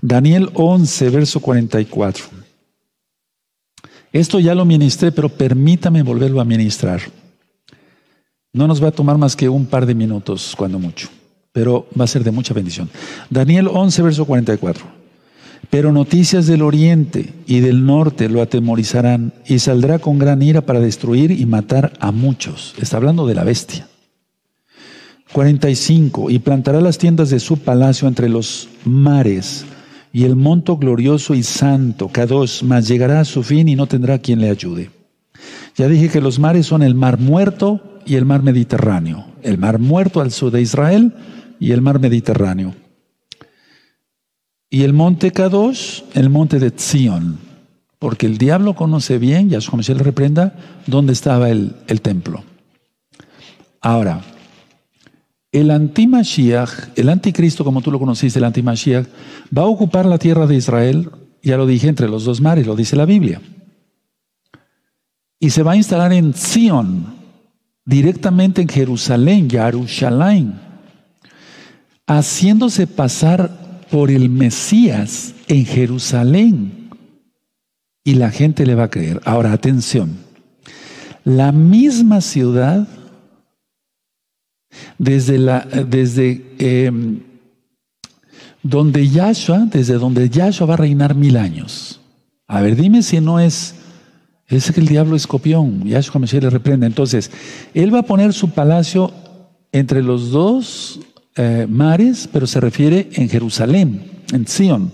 [0.00, 2.24] Daniel 11, verso 44.
[4.12, 7.00] Esto ya lo ministré, pero permítame volverlo a ministrar.
[8.52, 11.08] No nos va a tomar más que un par de minutos, cuando mucho
[11.54, 12.90] pero va a ser de mucha bendición.
[13.30, 14.84] Daniel 11, verso 44.
[15.70, 20.80] Pero noticias del oriente y del norte lo atemorizarán y saldrá con gran ira para
[20.80, 22.74] destruir y matar a muchos.
[22.82, 23.86] Está hablando de la bestia.
[25.32, 26.28] 45.
[26.28, 29.64] Y plantará las tiendas de su palacio entre los mares
[30.12, 34.18] y el monto glorioso y santo, Kadosh, mas llegará a su fin y no tendrá
[34.18, 34.90] quien le ayude.
[35.76, 39.26] Ya dije que los mares son el mar muerto y el mar Mediterráneo.
[39.42, 41.12] El mar muerto al sur de Israel
[41.64, 42.74] y el mar Mediterráneo.
[44.68, 47.38] Y el monte Kadosh, el monte de Zion,
[47.98, 52.44] porque el diablo conoce bien, Yahshua Mashiach le reprenda, dónde estaba el, el templo.
[53.80, 54.20] Ahora,
[55.52, 59.06] el antimashiach, el anticristo como tú lo conociste, el antimashiach,
[59.56, 62.76] va a ocupar la tierra de Israel, ya lo dije, entre los dos mares, lo
[62.76, 63.40] dice la Biblia.
[65.40, 67.06] Y se va a instalar en Zion,
[67.86, 70.63] directamente en Jerusalén, Yarushalayim,
[72.06, 76.90] haciéndose pasar por el Mesías en Jerusalén.
[78.04, 79.20] Y la gente le va a creer.
[79.24, 80.18] Ahora, atención,
[81.24, 82.86] la misma ciudad
[84.98, 87.20] desde, la, desde em,
[88.62, 92.00] donde Yahshua, desde donde Yahshua va a reinar mil años.
[92.46, 93.74] A ver, dime si no es,
[94.48, 96.86] es que el diablo es copión, Yahshua Mesías le reprende.
[96.86, 97.30] Entonces,
[97.72, 99.12] él va a poner su palacio
[99.72, 101.00] entre los dos
[101.36, 104.92] eh, mares, pero se refiere en Jerusalén, en Sion.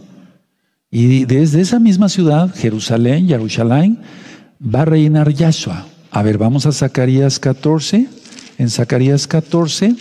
[0.90, 3.98] Y desde esa misma ciudad, Jerusalén, Jerusalén,
[4.62, 5.86] va a reinar Yahshua.
[6.10, 8.08] A ver, vamos a Zacarías 14
[8.60, 9.96] en Zacarías 14,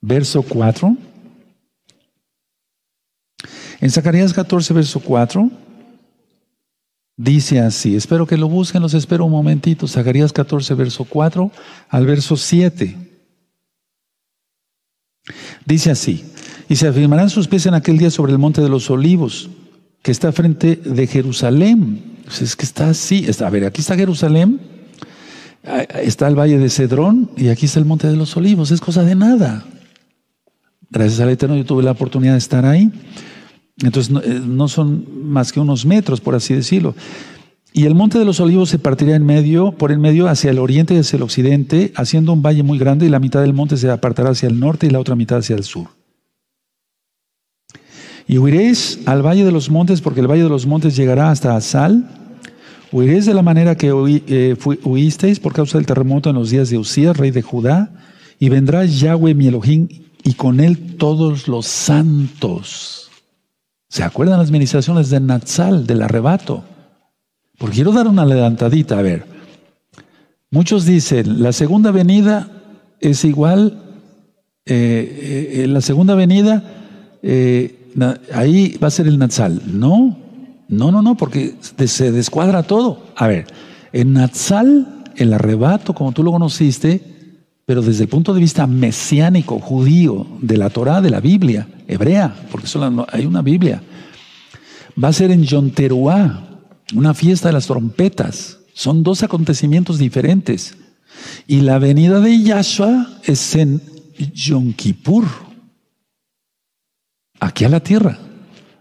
[0.00, 0.96] verso 4.
[3.80, 5.50] En Zacarías 14, verso 4,
[7.16, 11.50] dice así, espero que lo busquen, los espero un momentito, Zacarías 14, verso 4
[11.88, 13.05] al verso 7.
[15.64, 16.24] Dice así,
[16.68, 19.50] y se afirmarán sus pies en aquel día sobre el monte de los olivos,
[20.02, 22.16] que está frente de Jerusalén.
[22.24, 24.60] Pues es que está así, está, a ver, aquí está Jerusalén,
[26.02, 29.02] está el valle de Cedrón y aquí está el monte de los olivos, es cosa
[29.02, 29.64] de nada.
[30.90, 32.90] Gracias al Eterno yo tuve la oportunidad de estar ahí.
[33.82, 36.94] Entonces eh, no, son más que unos metros, por así decirlo.
[37.76, 40.58] Y el monte de los olivos se partiría en medio, por el medio hacia el
[40.58, 43.76] oriente y hacia el occidente, haciendo un valle muy grande y la mitad del monte
[43.76, 45.88] se apartará hacia el norte y la otra mitad hacia el sur.
[48.26, 51.54] Y huiréis al valle de los montes porque el valle de los montes llegará hasta
[51.54, 52.08] Asal
[52.92, 53.92] Huiréis de la manera que
[54.26, 57.90] eh, huisteis por causa del terremoto en los días de Usías, rey de Judá,
[58.38, 59.88] y vendrá Yahweh mi Elohim
[60.24, 63.10] y con él todos los santos.
[63.90, 66.64] ¿Se acuerdan las ministraciones de Natsal, del arrebato?
[67.58, 69.24] Porque quiero dar una adelantadita, a ver.
[70.50, 72.48] Muchos dicen, la segunda venida
[73.00, 73.82] es igual,
[74.64, 76.62] eh, eh, la segunda venida,
[78.32, 79.62] ahí va a ser el Natsal.
[79.66, 80.16] No,
[80.68, 83.02] no, no, no, porque se descuadra todo.
[83.16, 83.46] A ver,
[83.92, 87.00] en Natsal, el arrebato, como tú lo conociste,
[87.66, 92.34] pero desde el punto de vista mesiánico, judío, de la Torah, de la Biblia, hebrea,
[92.50, 93.82] porque solo hay una Biblia,
[95.02, 96.55] va a ser en Yonteruá,
[96.94, 98.58] una fiesta de las trompetas.
[98.72, 100.76] Son dos acontecimientos diferentes.
[101.46, 103.80] Y la venida de Yahshua es en
[104.34, 105.24] Yom Kippur,
[107.40, 108.18] aquí a la tierra.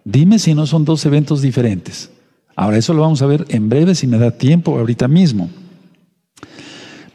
[0.03, 2.09] Dime si no son dos eventos diferentes.
[2.55, 5.49] Ahora, eso lo vamos a ver en breve, si me da tiempo, ahorita mismo.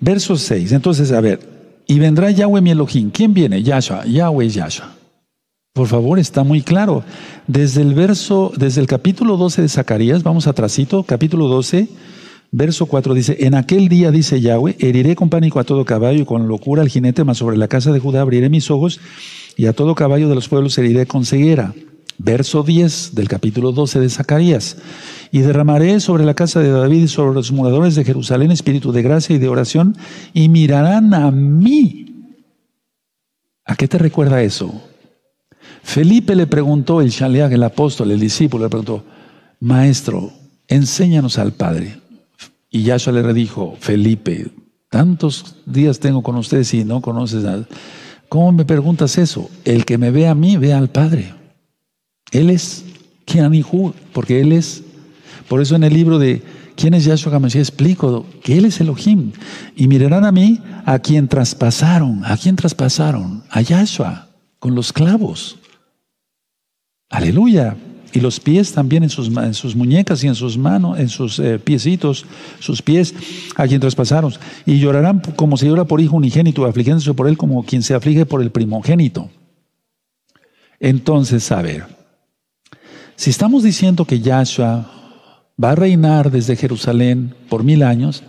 [0.00, 0.72] Verso 6.
[0.72, 1.40] Entonces, a ver,
[1.86, 3.10] y vendrá Yahweh mi Elohim.
[3.10, 3.62] ¿Quién viene?
[3.62, 4.04] Yahshua.
[4.06, 4.99] Yahweh Yahshua.
[5.72, 7.04] Por favor, está muy claro.
[7.46, 11.88] Desde el verso, desde el capítulo 12 de Zacarías, vamos atrasito, capítulo 12,
[12.50, 16.24] verso 4 dice, en aquel día, dice Yahweh, heriré con pánico a todo caballo y
[16.24, 19.00] con locura al jinete, mas sobre la casa de Judá abriré mis ojos
[19.56, 21.72] y a todo caballo de los pueblos heriré con ceguera
[22.22, 24.76] verso 10 del capítulo 12 de Zacarías.
[25.32, 29.02] Y derramaré sobre la casa de David y sobre los moradores de Jerusalén espíritu de
[29.02, 29.96] gracia y de oración
[30.34, 32.06] y mirarán a mí.
[33.64, 34.89] ¿A qué te recuerda eso?
[35.82, 39.04] Felipe le preguntó, el Shaleag, el apóstol, el discípulo, le preguntó,
[39.60, 40.32] Maestro,
[40.68, 42.00] enséñanos al Padre.
[42.70, 44.50] Y Yahshua le redijo, Felipe,
[44.88, 47.66] tantos días tengo con ustedes y no conoces nada.
[48.28, 49.50] ¿Cómo me preguntas eso?
[49.64, 51.34] El que me ve a mí, ve al Padre.
[52.30, 52.84] Él es
[53.24, 54.84] Kianihu, porque Él es.
[55.48, 56.42] Por eso en el libro de
[56.80, 57.60] ¿Quién es Yahshua HaMashiach?
[57.60, 59.32] explico que Él es Elohim.
[59.76, 62.24] Y mirarán a mí a quien traspasaron.
[62.24, 63.42] ¿A quien traspasaron?
[63.50, 65.58] A Yahshua, con los clavos.
[67.10, 67.76] Aleluya.
[68.12, 72.26] Y los pies también en sus, muñecas y en sus manos, en sus eh, piecitos,
[72.58, 73.14] sus pies,
[73.54, 74.32] a quien traspasaron.
[74.66, 78.26] Y llorarán como se llora por hijo unigénito, afligiéndose por él como quien se aflige
[78.26, 79.30] por el primogénito.
[80.80, 81.86] Entonces, a ver,
[83.14, 84.90] si estamos diciendo que Yahshua
[85.62, 88.24] va a reinar desde Jerusalén por mil años,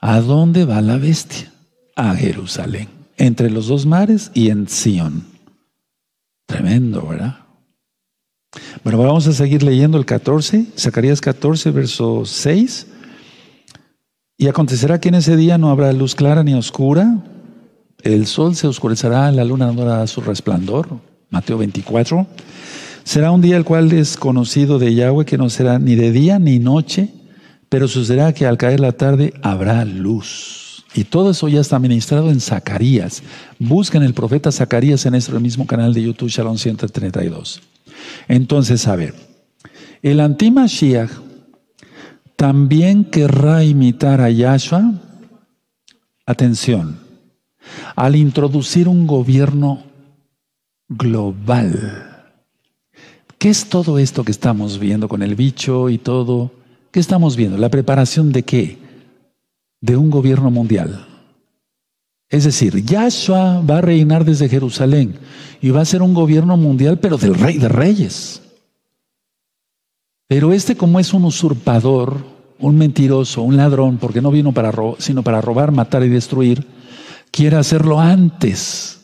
[0.00, 1.52] ¿a dónde va la bestia?
[1.96, 5.26] A Jerusalén, entre los dos mares y en Sion.
[6.46, 7.41] Tremendo, ¿verdad?
[8.84, 12.86] Bueno, vamos a seguir leyendo el 14, Zacarías 14, verso 6.
[14.36, 17.22] Y acontecerá que en ese día no habrá luz clara ni oscura,
[18.02, 20.88] el sol se oscurecerá, la luna no dará su resplandor.
[21.30, 22.26] Mateo 24.
[23.04, 26.38] Será un día el cual es conocido de Yahweh, que no será ni de día
[26.38, 27.08] ni noche,
[27.68, 30.84] pero sucederá que al caer la tarde habrá luz.
[30.94, 33.22] Y todo eso ya está ministrado en Zacarías.
[33.58, 37.62] Busquen el profeta Zacarías en este mismo canal de YouTube, Shalom 132.
[38.28, 39.14] Entonces, a ver,
[40.02, 41.10] el antimashiach
[42.36, 44.94] también querrá imitar a Yahshua.
[46.26, 46.98] Atención,
[47.96, 49.82] al introducir un gobierno
[50.88, 52.34] global.
[53.38, 56.52] ¿Qué es todo esto que estamos viendo con el bicho y todo?
[56.92, 57.58] ¿Qué estamos viendo?
[57.58, 58.78] ¿La preparación de qué?
[59.80, 61.06] De un gobierno mundial.
[62.32, 65.16] Es decir, Yahshua va a reinar desde Jerusalén
[65.60, 68.40] y va a ser un gobierno mundial, pero del rey de reyes.
[70.28, 72.24] Pero este como es un usurpador,
[72.58, 76.66] un mentiroso, un ladrón, porque no vino para robar, sino para robar, matar y destruir,
[77.30, 79.00] quiere hacerlo antes.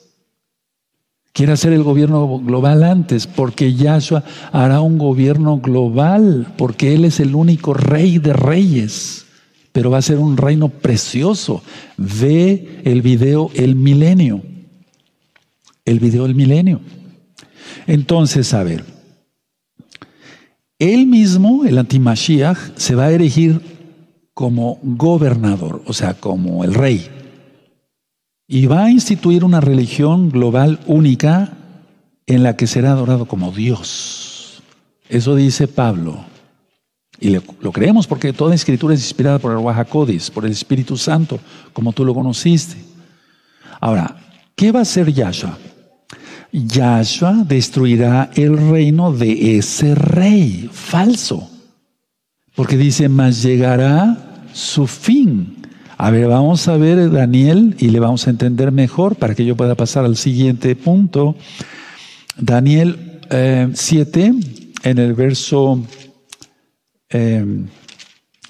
[1.34, 7.20] Quiere hacer el gobierno global antes, porque Yahshua hará un gobierno global, porque Él es
[7.20, 9.26] el único rey de reyes,
[9.78, 11.62] pero va a ser un reino precioso.
[11.96, 14.42] Ve el video El Milenio.
[15.84, 16.80] El video El Milenio.
[17.86, 18.84] Entonces, a ver,
[20.80, 23.60] él mismo, el antimashiach, se va a erigir
[24.34, 27.06] como gobernador, o sea, como el rey.
[28.48, 31.52] Y va a instituir una religión global única
[32.26, 34.60] en la que será adorado como Dios.
[35.08, 36.24] Eso dice Pablo.
[37.20, 41.40] Y lo creemos porque toda escritura es inspirada por el Wahakodis, por el Espíritu Santo,
[41.72, 42.76] como tú lo conociste.
[43.81, 44.16] Ahora,
[44.54, 45.59] ¿qué va a hacer Yahshua?
[46.52, 51.50] Yahshua destruirá el reino de ese rey falso.
[52.54, 54.16] Porque dice, mas llegará
[54.52, 55.57] su fin.
[55.96, 59.57] A ver, vamos a ver Daniel y le vamos a entender mejor para que yo
[59.57, 61.37] pueda pasar al siguiente punto.
[62.37, 63.20] Daniel
[63.74, 64.33] 7, eh,
[64.85, 65.83] en el verso,
[67.10, 67.44] eh,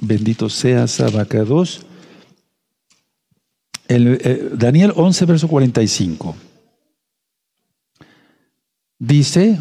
[0.01, 1.87] bendito sea Sabacados,
[3.89, 6.37] el, eh, Daniel 11, verso 45.
[8.99, 9.59] Dice,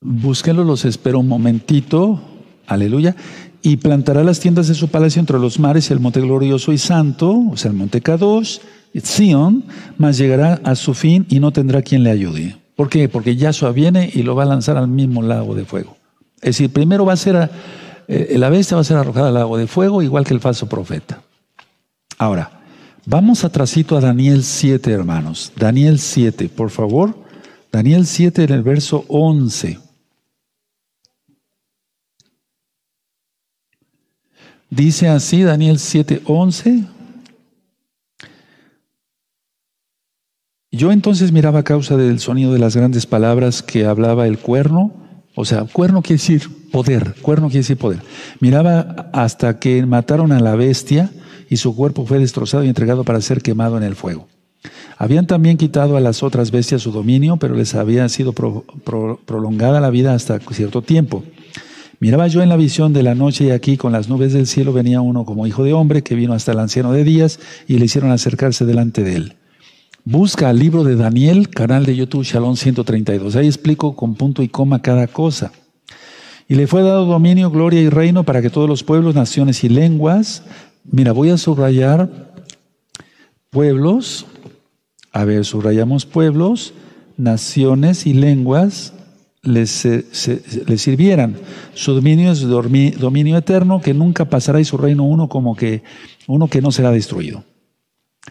[0.00, 2.20] búsquenlo, los espero un momentito,
[2.66, 3.14] aleluya
[3.62, 7.44] y plantará las tiendas de su palacio entre los mares el monte glorioso y santo,
[7.50, 8.60] o sea, el monte Kadosh,
[8.98, 9.64] Zion,
[9.98, 12.56] mas llegará a su fin y no tendrá quien le ayude.
[12.76, 13.08] ¿Por qué?
[13.08, 15.97] Porque Yahshua viene y lo va a lanzar al mismo lago de fuego.
[16.40, 17.50] Es decir, primero va a ser,
[18.08, 20.68] eh, la bestia va a ser arrojada al lago de fuego, igual que el falso
[20.68, 21.22] profeta.
[22.18, 22.62] Ahora,
[23.06, 25.52] vamos atrasito a Daniel 7, hermanos.
[25.56, 27.16] Daniel 7, por favor.
[27.70, 29.78] Daniel 7 en el verso 11.
[34.70, 36.84] Dice así Daniel 7:11.
[40.70, 44.92] Yo entonces miraba a causa del sonido de las grandes palabras que hablaba el cuerno,
[45.40, 48.00] o sea, cuerno quiere decir poder, cuerno quiere decir poder.
[48.40, 51.12] Miraba hasta que mataron a la bestia
[51.48, 54.26] y su cuerpo fue destrozado y entregado para ser quemado en el fuego.
[54.96, 59.90] Habían también quitado a las otras bestias su dominio, pero les había sido prolongada la
[59.90, 61.22] vida hasta cierto tiempo.
[62.00, 64.72] Miraba yo en la visión de la noche y aquí con las nubes del cielo
[64.72, 67.84] venía uno como hijo de hombre que vino hasta el anciano de días y le
[67.84, 69.36] hicieron acercarse delante de él.
[70.10, 73.36] Busca el libro de Daniel, canal de YouTube Shalom 132.
[73.36, 75.52] Ahí explico con punto y coma cada cosa.
[76.48, 79.68] Y le fue dado dominio, gloria y reino para que todos los pueblos, naciones y
[79.68, 80.44] lenguas.
[80.90, 82.32] Mira, voy a subrayar
[83.50, 84.24] pueblos.
[85.12, 86.72] A ver, subrayamos pueblos,
[87.18, 88.94] naciones y lenguas
[89.42, 89.86] les,
[90.76, 91.36] sirvieran.
[91.74, 95.82] Su dominio es dominio eterno que nunca pasará y su reino uno como que
[96.26, 97.44] uno que no será destruido.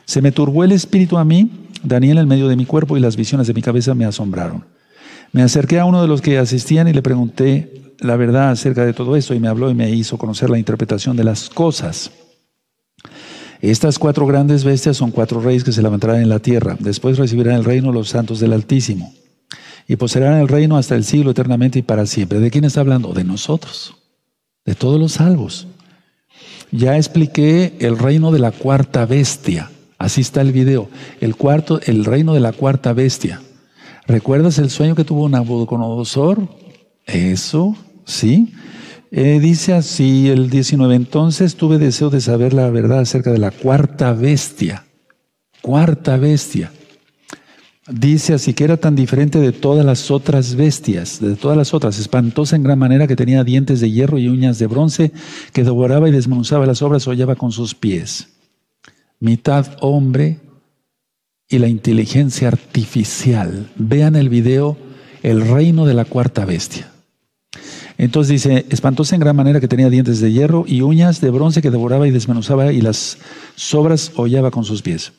[0.05, 1.49] Se me turbó el espíritu a mí,
[1.83, 4.65] Daniel en medio de mi cuerpo y las visiones de mi cabeza me asombraron.
[5.31, 8.93] Me acerqué a uno de los que asistían y le pregunté la verdad acerca de
[8.93, 12.11] todo esto y me habló y me hizo conocer la interpretación de las cosas.
[13.61, 16.77] Estas cuatro grandes bestias son cuatro reyes que se levantarán en la tierra.
[16.79, 19.13] Después recibirán el reino los santos del Altísimo
[19.87, 22.39] y poseerán el reino hasta el siglo eternamente y para siempre.
[22.39, 23.13] ¿De quién está hablando?
[23.13, 23.95] De nosotros,
[24.65, 25.67] de todos los salvos.
[26.71, 29.71] Ya expliqué el reino de la cuarta bestia.
[30.07, 30.87] Así está el video.
[31.19, 33.41] El cuarto, el reino de la cuarta bestia.
[34.07, 36.47] ¿Recuerdas el sueño que tuvo Nabucodonosor?
[37.05, 38.53] Eso, sí.
[39.11, 43.51] Eh, dice así el 19, entonces tuve deseo de saber la verdad acerca de la
[43.51, 44.85] cuarta bestia.
[45.61, 46.71] Cuarta bestia.
[47.89, 51.99] Dice así que era tan diferente de todas las otras bestias, de todas las otras,
[51.99, 55.11] espantosa en gran manera que tenía dientes de hierro y uñas de bronce,
[55.51, 58.36] que devoraba y desmenuzaba las obras, hollaba con sus pies.
[59.19, 60.39] Mitad hombre
[61.49, 63.69] y la inteligencia artificial.
[63.75, 64.77] Vean el video
[65.23, 66.91] El reino de la cuarta bestia.
[67.97, 71.63] Entonces dice, espantosa en gran manera que tenía dientes de hierro y uñas de bronce
[71.63, 73.17] que devoraba y desmenuzaba y las
[73.55, 75.13] sobras hollaba con sus pies.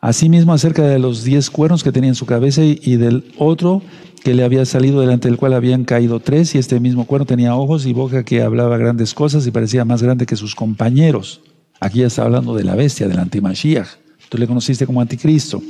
[0.00, 3.82] Asimismo, acerca de los diez cuernos que tenía en su cabeza y del otro
[4.22, 7.54] que le había salido delante del cual habían caído tres, y este mismo cuerno tenía
[7.56, 11.40] ojos y boca que hablaba grandes cosas y parecía más grande que sus compañeros.
[11.80, 13.88] Aquí ya está hablando de la bestia, del antimashiach.
[14.28, 15.62] Tú le conociste como anticristo.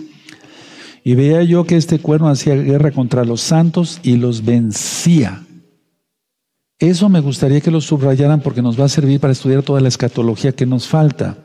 [1.04, 5.44] Y veía yo que este cuerno hacía guerra contra los santos y los vencía.
[6.78, 9.88] Eso me gustaría que lo subrayaran porque nos va a servir para estudiar toda la
[9.88, 11.38] escatología que nos falta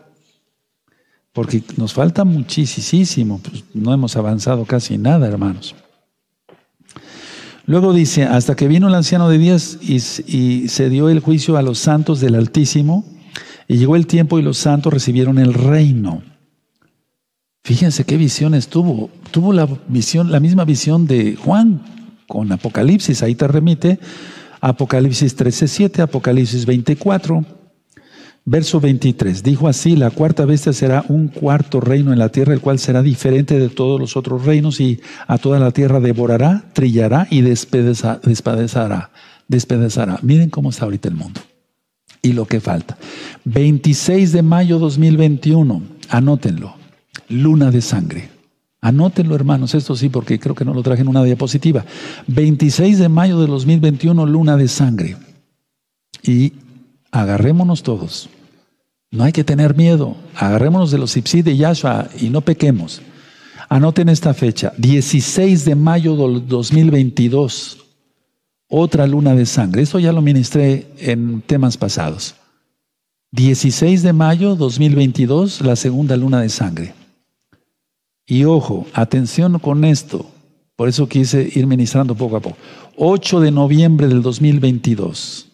[1.34, 5.76] porque nos falta muchísimo, pues no hemos avanzado casi nada, hermanos.
[7.66, 9.96] Luego dice, hasta que vino el anciano de días y,
[10.28, 13.06] y, se dio el juicio a los santos del Altísimo,
[13.72, 16.24] y llegó el tiempo y los santos recibieron el reino.
[17.64, 19.10] Fíjense qué visiones tuvo.
[19.32, 21.82] Tuvo la visión, la misma visión de Juan
[22.28, 23.98] con Apocalipsis, ahí te remite
[24.60, 27.46] Apocalipsis 13:7, Apocalipsis 24.
[28.44, 29.42] Verso 23.
[29.42, 33.02] Dijo así, la cuarta bestia será un cuarto reino en la tierra, el cual será
[33.02, 38.20] diferente de todos los otros reinos y a toda la tierra devorará, trillará y despedazará.
[39.48, 40.20] Despedazará.
[40.24, 41.40] Miren cómo está ahorita el mundo.
[42.22, 42.98] Y lo que falta.
[43.46, 45.82] 26 de mayo 2021.
[46.10, 46.76] Anótenlo.
[47.30, 48.30] Luna de sangre.
[48.82, 51.86] Anótenlo, hermanos, esto sí, porque creo que no lo traje en una diapositiva.
[52.28, 55.18] 26 de mayo de 2021, luna de sangre.
[56.24, 56.54] Y
[57.12, 58.30] agarrémonos todos.
[59.12, 60.16] No hay que tener miedo.
[60.36, 63.02] Agarrémonos de los Ipsi de Yahshua y no pequemos.
[63.70, 67.81] Anoten esta fecha, 16 de mayo del 2022,
[68.72, 69.84] otra luna de sangre.
[69.84, 72.34] Esto ya lo ministré en temas pasados.
[73.34, 76.94] 16 de mayo 2022, la segunda luna de sangre.
[78.26, 80.26] Y ojo, atención con esto.
[80.76, 82.58] Por eso quise ir ministrando poco a poco.
[82.98, 85.52] 8 de noviembre del 2022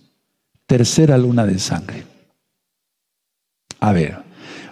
[0.68, 2.04] tercera luna de sangre.
[3.80, 4.20] A ver,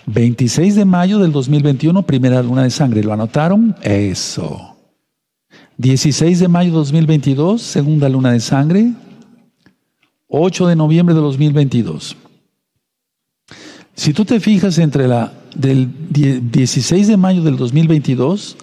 [0.05, 3.01] 26 de mayo del 2021, primera luna de sangre.
[3.01, 3.75] ¿Lo anotaron?
[3.81, 4.74] Eso.
[5.77, 8.93] 16 de mayo de 2022, segunda luna de sangre.
[10.27, 12.15] 8 de noviembre de 2022.
[13.95, 18.57] Si tú te fijas entre la del 16 de mayo del 2022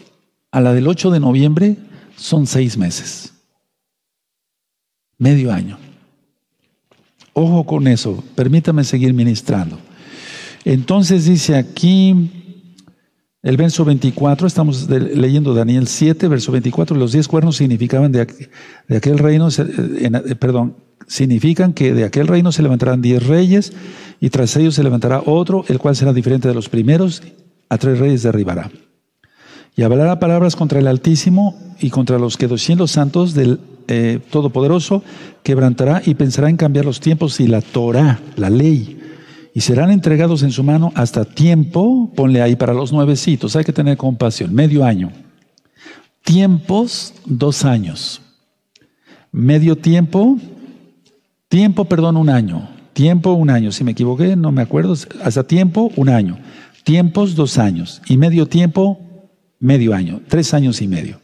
[0.51, 1.77] a la del 8 de noviembre,
[2.17, 3.33] son seis meses.
[5.19, 5.79] Medio año.
[7.33, 9.79] Ojo con eso, permítame seguir ministrando.
[10.65, 12.42] Entonces dice aquí
[13.43, 18.21] el verso 24, estamos leyendo Daniel 7, verso 24, los diez cuernos significaban de,
[18.97, 20.77] aquel reino, eh, perdón,
[21.09, 23.73] significan que de aquel reino se levantarán diez reyes
[24.21, 27.23] y tras ellos se levantará otro, el cual será diferente de los primeros,
[27.69, 28.71] a tres reyes derribará.
[29.75, 35.03] Y hablará palabras contra el Altísimo y contra los que los santos del eh, Todopoderoso,
[35.43, 39.02] quebrantará y pensará en cambiar los tiempos y la Torah, la ley,
[39.55, 43.73] y serán entregados en su mano hasta tiempo, ponle ahí para los nuevecitos, hay que
[43.73, 45.13] tener compasión, medio año.
[46.23, 48.23] Tiempos, dos años.
[49.31, 50.39] Medio tiempo,
[51.49, 52.69] tiempo, perdón, un año.
[52.93, 53.73] Tiempo, un año.
[53.73, 54.95] Si me equivoqué, no me acuerdo.
[55.23, 56.39] Hasta tiempo, un año.
[56.85, 58.03] Tiempos, dos años.
[58.07, 59.01] Y medio tiempo,
[59.59, 60.21] medio año.
[60.29, 61.21] Tres años y medio.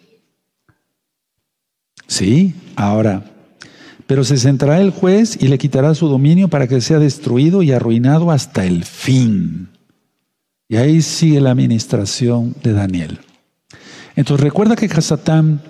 [2.07, 3.23] Sí, ahora.
[4.09, 7.73] Pero se sentará el juez y le quitará su dominio para que sea destruido y
[7.73, 9.69] arruinado hasta el fin.
[10.67, 13.21] Y ahí sigue la administración de Daniel.
[14.17, 15.61] Entonces recuerda que Hasatán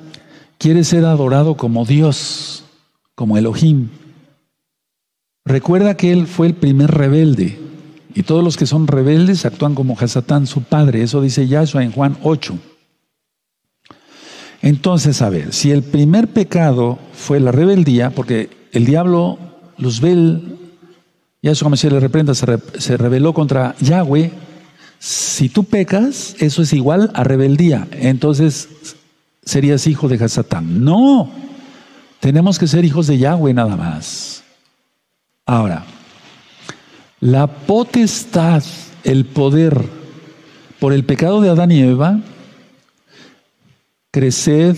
[0.57, 2.65] quiere ser adorado como Dios,
[3.17, 3.89] como Elohim.
[5.45, 7.59] Recuerda que él fue el primer rebelde.
[8.15, 11.03] Y todos los que son rebeldes actúan como Hasatán, su padre.
[11.03, 12.57] Eso dice Yahshua en Juan 8.
[14.63, 19.39] Entonces, a ver, si el primer pecado fue la rebeldía, porque el diablo,
[19.79, 20.59] Luzbel,
[21.43, 24.33] ya eso como se le reprenda, se, rebeló contra Yahweh,
[24.99, 27.87] si tú pecas, eso es igual a rebeldía.
[27.93, 28.69] Entonces,
[29.45, 30.85] serías hijo de Hasatán.
[30.85, 31.31] No,
[32.19, 34.43] tenemos que ser hijos de Yahweh nada más.
[35.47, 35.85] Ahora,
[37.21, 38.63] la potestad,
[39.05, 39.83] el poder
[40.81, 42.21] por el pecado de Adán y Eva,
[44.11, 44.77] creced,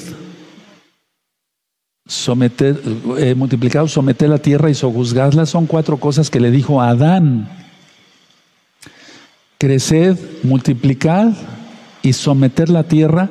[2.06, 2.80] someter,
[3.18, 7.48] eh, multiplicad, someter la tierra y sojuzgadla, son cuatro cosas que le dijo a Adán.
[9.58, 11.32] Creced, multiplicad
[12.02, 13.28] y someter la tierra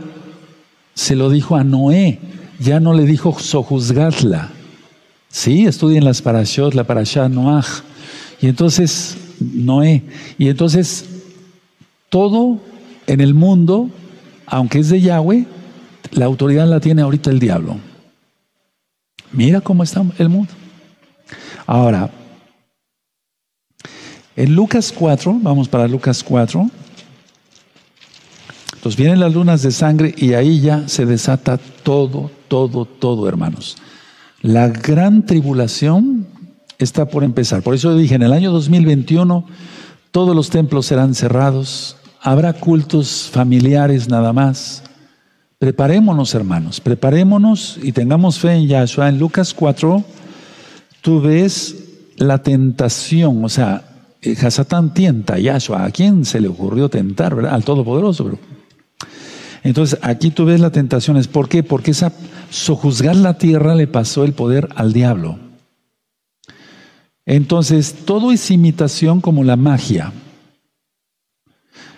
[0.94, 2.20] se lo dijo a Noé,
[2.60, 4.52] ya no le dijo sojuzgadla.
[5.30, 7.66] Sí, estudien las parashot, la parashá Noah.
[8.42, 10.04] Y entonces, Noé.
[10.38, 11.06] Y entonces,
[12.10, 12.60] todo
[13.08, 13.90] en el mundo,
[14.46, 15.46] aunque es de Yahweh,
[16.12, 17.78] la autoridad la tiene ahorita el diablo.
[19.32, 20.52] Mira cómo está el mundo.
[21.66, 22.10] Ahora,
[24.36, 26.70] en Lucas 4, vamos para Lucas 4.
[28.76, 33.78] Entonces vienen las lunas de sangre y ahí ya se desata todo, todo, todo, hermanos.
[34.42, 36.26] La gran tribulación
[36.78, 37.62] está por empezar.
[37.62, 39.46] Por eso dije, en el año 2021
[40.12, 44.84] todos los templos serán cerrados, habrá cultos familiares nada más.
[45.60, 49.10] Preparémonos, hermanos, preparémonos y tengamos fe en Yahshua.
[49.10, 50.04] En Lucas 4,
[51.02, 51.76] tú ves
[52.16, 53.84] la tentación, o sea,
[54.42, 55.84] Hasatán tienta a Yahshua.
[55.84, 57.54] ¿A quién se le ocurrió tentar, verdad?
[57.54, 58.40] Al Todopoderoso, pero
[59.64, 61.22] entonces, aquí tú ves la tentación.
[61.32, 61.64] ¿Por qué?
[61.64, 62.14] Porque esa
[62.50, 65.38] sojuzgar la tierra le pasó el poder al diablo.
[67.26, 70.14] Entonces, todo es imitación como la magia.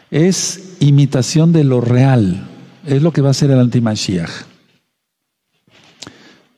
[0.09, 2.50] Es imitación de lo real.
[2.85, 4.31] Es lo que va a ser el antimashiach.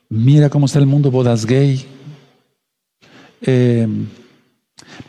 [0.10, 1.86] Mira cómo está el mundo bodas gay.
[3.42, 3.88] Eh,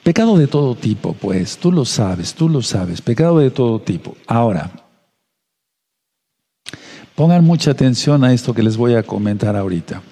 [0.02, 4.16] pecado de todo tipo, pues, tú lo sabes, tú lo sabes, pecado de todo tipo.
[4.26, 4.84] Ahora,
[7.14, 10.02] Pongan mucha atención a esto que les voy a comentar ahorita.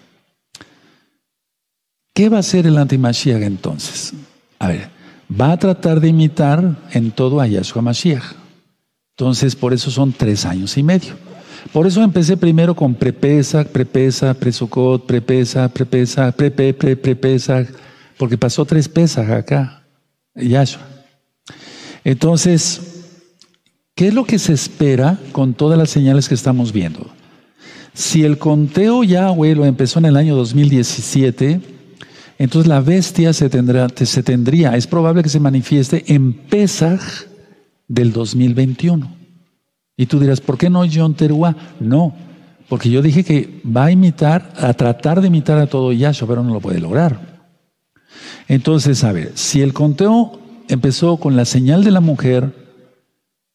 [2.14, 4.12] ¿Qué va a hacer el antimashiach entonces?
[4.58, 4.88] A ver,
[5.28, 8.41] va a tratar de imitar en todo a Yahshua Mashiach.
[9.16, 11.14] Entonces, por eso son tres años y medio.
[11.72, 17.66] Por eso empecé primero con prepesa, prepesa, presocot, prepesa, prepesa, prepe, pre, prepesa,
[18.18, 19.84] porque pasó tres pesas acá,
[20.34, 20.82] Yahshua.
[22.04, 22.92] Entonces,
[23.94, 27.10] ¿Qué es lo que se espera con todas las señales que estamos viendo?
[27.92, 31.60] Si el conteo Yahweh lo empezó en el año 2017,
[32.38, 33.50] entonces la bestia se,
[34.06, 37.02] se tendría, es probable que se manifieste en Pesach
[37.88, 39.16] del 2021.
[39.96, 41.56] Y tú dirás, ¿por qué no John Teruá?
[41.80, 42.14] No,
[42.68, 46.42] porque yo dije que va a imitar, a tratar de imitar a todo Yahshua, pero
[46.42, 47.42] no lo puede lograr.
[48.48, 52.62] Entonces, a ver, si el conteo empezó con la señal de la mujer,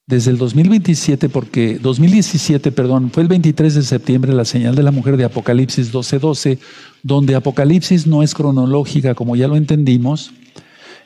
[0.08, 4.92] desde el 2027, porque 2017, perdón, fue el 23 de septiembre la señal de la
[4.92, 6.60] mujer de Apocalipsis 12:12,
[7.04, 10.32] donde Apocalipsis no es cronológica, como ya lo entendimos.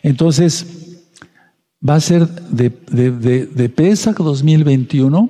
[0.03, 0.90] Entonces,
[1.87, 5.29] va a ser de, de, de, de Pesach 2021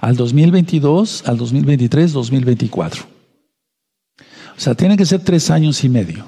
[0.00, 3.04] al 2022, al 2023, 2024.
[4.56, 6.24] O sea, tiene que ser tres años y medio.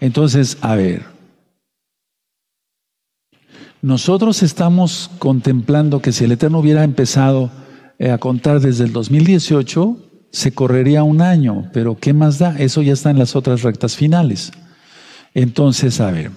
[0.00, 1.04] Entonces, a ver,
[3.82, 7.50] nosotros estamos contemplando que si el Eterno hubiera empezado
[7.98, 9.96] eh, a contar desde el 2018,
[10.30, 12.56] se correría un año, pero ¿qué más da?
[12.58, 14.52] Eso ya está en las otras rectas finales.
[15.34, 16.30] Entonces, a ver,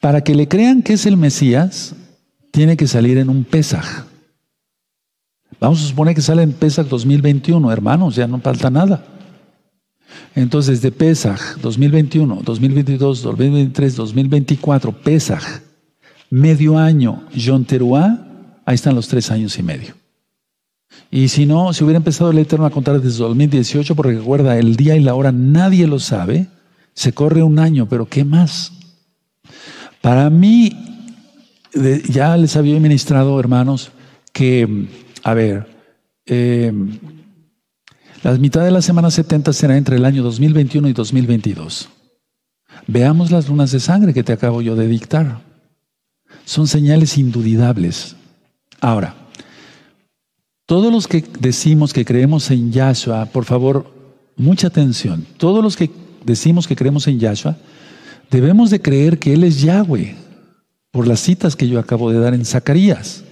[0.00, 1.94] para que le crean que es el Mesías,
[2.50, 4.06] tiene que salir en un Pesaj.
[5.60, 9.04] Vamos a suponer que sale en Pesaj 2021, hermanos, ya no falta nada.
[10.34, 15.42] Entonces, de Pesaj 2021, 2022, 2023, 2024, Pesaj
[16.30, 18.26] medio año John Teruá,
[18.64, 19.94] ahí están los tres años y medio.
[21.10, 24.76] Y si no, si hubiera empezado el Eterno a contar desde 2018, porque recuerda, el
[24.76, 26.46] día y la hora nadie lo sabe,
[26.94, 28.72] se corre un año, pero ¿qué más?
[30.00, 30.72] Para mí,
[32.08, 33.92] ya les había ministrado, hermanos,
[34.32, 34.88] que,
[35.22, 35.66] a ver,
[36.26, 36.72] eh,
[38.22, 41.88] la mitad de la semana 70 será entre el año 2021 y 2022.
[42.86, 45.40] Veamos las lunas de sangre que te acabo yo de dictar.
[46.44, 48.16] Son señales indudables.
[48.80, 49.14] Ahora,
[50.66, 53.92] todos los que decimos que creemos en Yahshua, por favor,
[54.36, 55.26] mucha atención.
[55.36, 55.90] Todos los que
[56.24, 57.56] decimos que creemos en Yahshua,
[58.30, 60.16] debemos de creer que Él es Yahweh,
[60.90, 63.24] por las citas que yo acabo de dar en Zacarías.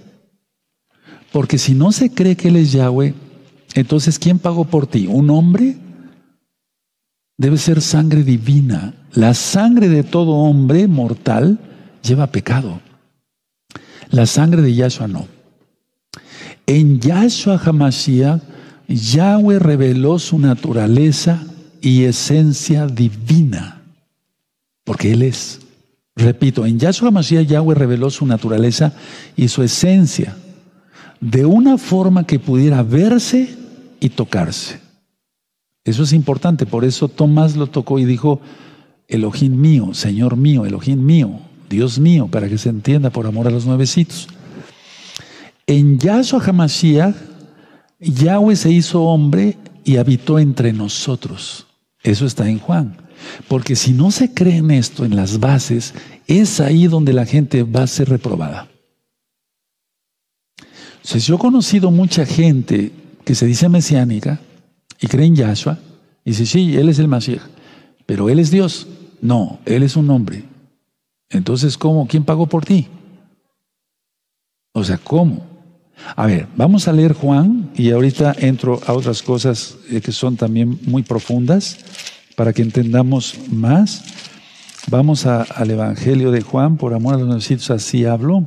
[1.32, 3.14] Porque si no se cree que Él es Yahweh,
[3.74, 5.06] entonces ¿quién pagó por ti?
[5.06, 5.76] ¿Un hombre?
[7.36, 8.94] Debe ser sangre divina.
[9.12, 11.58] La sangre de todo hombre mortal
[12.02, 12.80] lleva pecado.
[14.10, 15.26] La sangre de Yahshua no.
[16.66, 18.42] En Yahshua Hamashiach,
[18.88, 21.44] Yahweh reveló su naturaleza
[21.80, 23.77] y esencia divina,
[24.88, 25.60] porque Él es.
[26.16, 28.94] Repito, en Yahshua Hamashiach, Yahweh reveló su naturaleza
[29.36, 30.34] y su esencia
[31.20, 33.54] de una forma que pudiera verse
[34.00, 34.80] y tocarse.
[35.84, 38.40] Eso es importante, por eso Tomás lo tocó y dijo,
[39.08, 41.38] Elohim mío, Señor mío, Elohim mío.
[41.68, 44.26] Dios mío, para que se entienda por amor a los nuevecitos.
[45.66, 47.14] En Yahshua HaMashiach,
[48.00, 51.66] Yahweh se hizo hombre y habitó entre nosotros.
[52.02, 53.07] Eso está en Juan.
[53.48, 55.94] Porque si no se cree en esto, en las bases,
[56.26, 58.68] es ahí donde la gente va a ser reprobada.
[61.02, 62.92] Si yo he conocido mucha gente
[63.24, 64.40] que se dice mesiánica
[65.00, 65.78] y cree en Yahshua
[66.24, 67.42] y dice, sí, Él es el Mashiach,
[68.04, 68.86] pero Él es Dios.
[69.20, 70.44] No, Él es un hombre.
[71.30, 72.06] Entonces, ¿cómo?
[72.06, 72.88] ¿Quién pagó por ti?
[74.72, 75.46] O sea, ¿cómo?
[76.14, 80.36] A ver, vamos a leer Juan y ahorita entro a otras cosas eh, que son
[80.36, 81.78] también muy profundas
[82.38, 84.04] para que entendamos más.
[84.88, 88.46] Vamos al Evangelio de Juan, por amor a los necesitos, así hablo.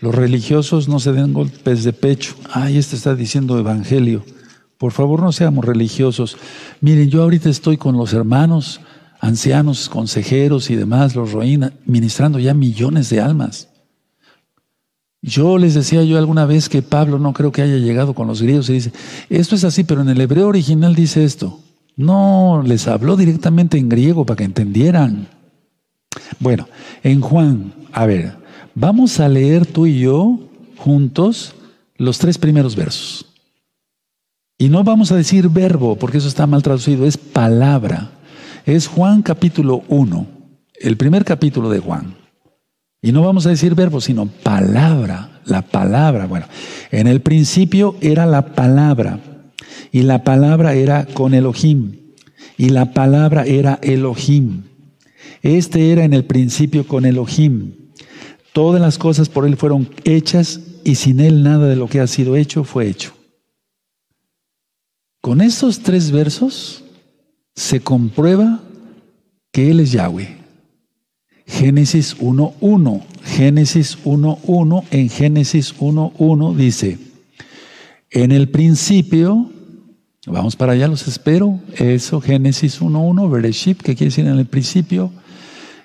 [0.00, 2.34] Los religiosos no se den golpes de pecho.
[2.50, 4.24] Ay, este está diciendo Evangelio.
[4.78, 6.38] Por favor, no seamos religiosos.
[6.80, 8.80] Miren, yo ahorita estoy con los hermanos,
[9.20, 13.68] ancianos, consejeros y demás, los roína, ministrando ya millones de almas.
[15.20, 18.40] Yo les decía yo alguna vez que Pablo no creo que haya llegado con los
[18.40, 18.92] griegos y dice,
[19.28, 21.60] esto es así, pero en el hebreo original dice esto.
[21.96, 25.28] No, les habló directamente en griego para que entendieran.
[26.38, 26.68] Bueno,
[27.02, 28.34] en Juan, a ver,
[28.74, 30.38] vamos a leer tú y yo
[30.76, 31.54] juntos
[31.96, 33.26] los tres primeros versos.
[34.58, 38.12] Y no vamos a decir verbo, porque eso está mal traducido, es palabra.
[38.64, 40.26] Es Juan capítulo 1,
[40.80, 42.14] el primer capítulo de Juan.
[43.00, 46.26] Y no vamos a decir verbo, sino palabra, la palabra.
[46.26, 46.46] Bueno,
[46.92, 49.18] en el principio era la palabra,
[49.90, 51.96] y la palabra era con Elohim,
[52.56, 54.62] y la palabra era Elohim.
[55.42, 57.72] Este era en el principio con Elohim.
[58.52, 62.06] Todas las cosas por él fueron hechas, y sin él nada de lo que ha
[62.06, 63.12] sido hecho fue hecho.
[65.22, 66.82] Con estos tres versos
[67.54, 68.60] se comprueba
[69.52, 70.36] que Él es Yahweh.
[71.46, 73.02] Génesis 1.1.
[73.22, 74.84] Génesis 1.1.
[74.90, 76.98] En Génesis 1.1 dice,
[78.12, 79.50] en el principio,
[80.26, 81.58] vamos para allá, los espero.
[81.74, 85.10] Eso, Génesis 1.1, Bereshit, que quiere decir en el principio.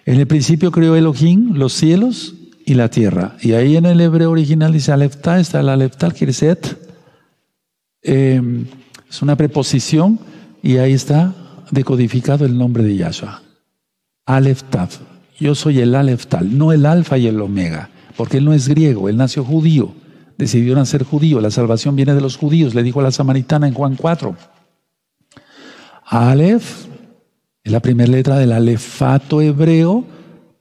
[0.06, 3.38] En el principio creó Elohim los cielos y la tierra.
[3.42, 6.34] Y ahí en el hebreo original dice Aleftá, está el Aleftá, quiere
[8.04, 8.66] eh,
[9.10, 10.20] es una preposición
[10.62, 11.34] y ahí está
[11.72, 13.42] decodificado el nombre de Yahshua.
[14.26, 14.64] Aleph
[15.40, 19.08] yo soy el Aleph no el alfa y el omega, porque él no es griego,
[19.08, 19.94] él nació judío,
[20.38, 23.74] decidió nacer judío, la salvación viene de los judíos, le dijo a la samaritana en
[23.74, 24.36] Juan 4.
[26.06, 26.86] Aleph
[27.64, 30.06] es la primera letra del alefato hebreo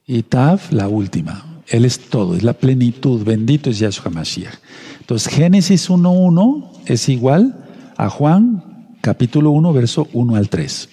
[0.05, 1.63] y Tav la última.
[1.69, 4.55] Él es todo, es la plenitud, bendito es Yahshua Mashiach.
[5.01, 7.65] Entonces Génesis 1.1 es igual
[7.97, 10.89] a Juan capítulo 1, verso 1 al 3.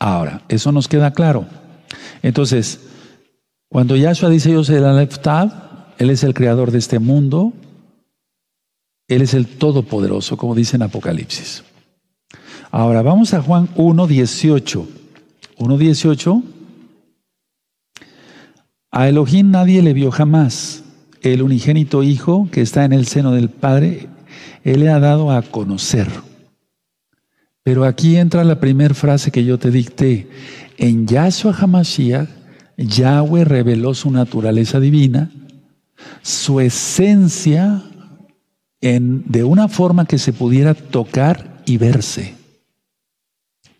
[0.00, 1.46] Ahora, eso nos queda claro.
[2.22, 2.80] Entonces,
[3.68, 5.69] cuando Yahshua dice yo soy el Aleftad,
[6.00, 7.52] Él es el creador de este mundo,
[9.06, 11.62] Él es el Todopoderoso, como dice en Apocalipsis.
[12.70, 14.88] Ahora, vamos a Juan 1, 18.
[15.58, 16.42] 1, 18.
[18.90, 20.84] A Elohim nadie le vio jamás.
[21.20, 24.08] El unigénito Hijo que está en el seno del Padre,
[24.64, 26.08] Él le ha dado a conocer.
[27.62, 30.30] Pero aquí entra la primera frase que yo te dicté.
[30.78, 32.26] En Yahshua HaMashiach,
[32.78, 35.30] Yahweh reveló su naturaleza divina,
[36.22, 37.82] su esencia
[38.80, 42.34] en, de una forma que se pudiera tocar y verse.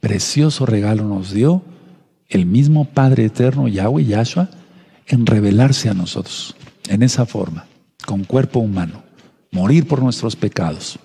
[0.00, 1.62] Precioso regalo nos dio
[2.28, 4.48] el mismo Padre Eterno, Yahweh, Yahshua,
[5.06, 6.54] en revelarse a nosotros,
[6.88, 7.66] en esa forma,
[8.06, 9.02] con cuerpo humano,
[9.50, 10.98] morir por nuestros pecados.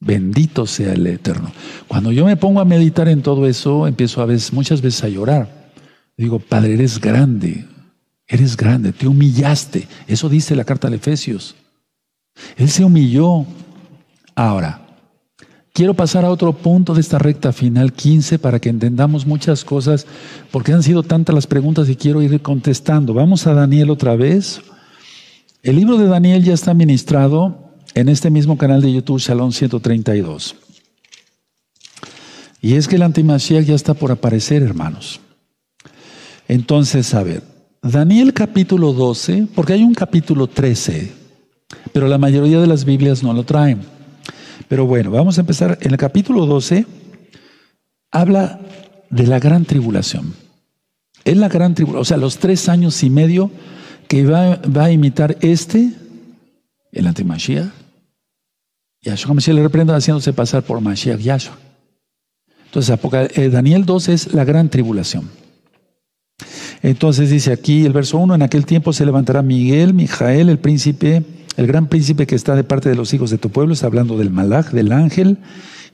[0.00, 1.50] Bendito sea el Eterno.
[1.88, 5.08] Cuando yo me pongo a meditar en todo eso, empiezo a veces, muchas veces a
[5.08, 5.72] llorar.
[6.16, 7.66] Digo, Padre, eres grande,
[8.26, 9.88] eres grande, te humillaste.
[10.06, 11.54] Eso dice la carta de Efesios.
[12.56, 13.46] Él se humilló.
[14.34, 14.86] Ahora,
[15.72, 20.06] quiero pasar a otro punto de esta recta final 15 para que entendamos muchas cosas,
[20.50, 23.14] porque han sido tantas las preguntas y quiero ir contestando.
[23.14, 24.60] Vamos a Daniel otra vez.
[25.62, 30.56] El libro de Daniel ya está ministrado en este mismo canal de YouTube, Salón 132.
[32.60, 35.20] Y es que el antimashiach ya está por aparecer, hermanos.
[36.48, 37.53] Entonces, a ver,
[37.84, 41.12] Daniel capítulo 12, porque hay un capítulo 13,
[41.92, 43.82] pero la mayoría de las Biblias no lo traen.
[44.68, 45.76] Pero bueno, vamos a empezar.
[45.82, 46.86] En el capítulo 12
[48.10, 48.58] habla
[49.10, 50.32] de la gran tribulación.
[51.24, 53.50] Es la gran tribulación, o sea, los tres años y medio
[54.08, 55.92] que va, va a imitar este,
[56.90, 57.66] el antimashiach,
[59.02, 61.58] Yahshua Mashiach le reprenda haciéndose pasar por Mashiach Yahshua.
[62.64, 62.98] Entonces,
[63.36, 65.43] eh, Daniel 2 es la gran tribulación.
[66.84, 71.22] Entonces dice aquí el verso 1, en aquel tiempo se levantará Miguel, Mijael, el príncipe,
[71.56, 74.18] el gran príncipe que está de parte de los hijos de tu pueblo, está hablando
[74.18, 75.38] del malach, del ángel,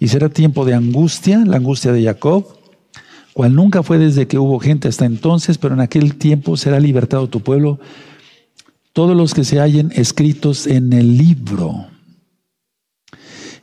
[0.00, 2.44] y será tiempo de angustia, la angustia de Jacob,
[3.34, 7.28] cual nunca fue desde que hubo gente hasta entonces, pero en aquel tiempo será libertado
[7.28, 7.78] tu pueblo,
[8.92, 11.86] todos los que se hallen escritos en el libro.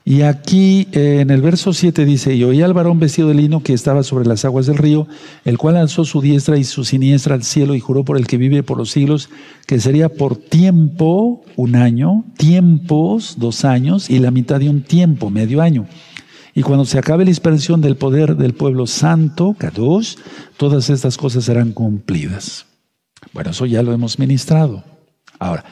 [0.08, 3.62] Y aquí eh, en el verso 7 dice, y oí al varón vestido de lino
[3.62, 5.06] que estaba sobre las aguas del río,
[5.44, 8.38] el cual alzó su diestra y su siniestra al cielo y juró por el que
[8.38, 9.28] vive por los siglos,
[9.66, 15.28] que sería por tiempo un año, tiempos dos años y la mitad de un tiempo,
[15.28, 15.86] medio año.
[16.54, 20.14] Y cuando se acabe la dispersión del poder del pueblo santo, Kadosh,
[20.56, 22.64] todas estas cosas serán cumplidas.
[23.34, 24.84] Bueno, eso ya lo hemos ministrado.
[25.38, 25.66] Ahora,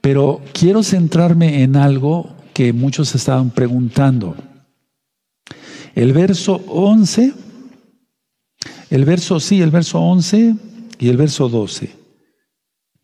[0.00, 4.34] pero quiero centrarme en algo que muchos estaban preguntando.
[5.94, 7.34] El verso 11,
[8.88, 10.54] el verso, sí, el verso 11
[10.98, 11.90] y el verso 12.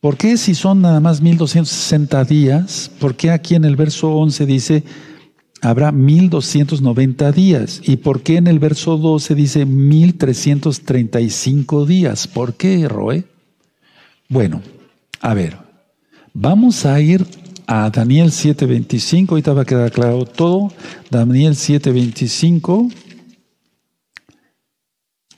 [0.00, 2.90] ¿Por qué si son nada más 1260 días?
[2.98, 4.84] ¿Por qué aquí en el verso 11 dice
[5.60, 7.82] habrá 1290 días?
[7.84, 12.26] ¿Y por qué en el verso 12 dice 1335 días?
[12.26, 13.24] ¿Por qué, Roe?
[14.30, 14.62] Bueno,
[15.20, 15.58] a ver,
[16.32, 17.26] vamos a ir
[17.74, 20.70] a Daniel 7:25, ahorita va a quedar claro todo.
[21.10, 22.92] Daniel 7:25,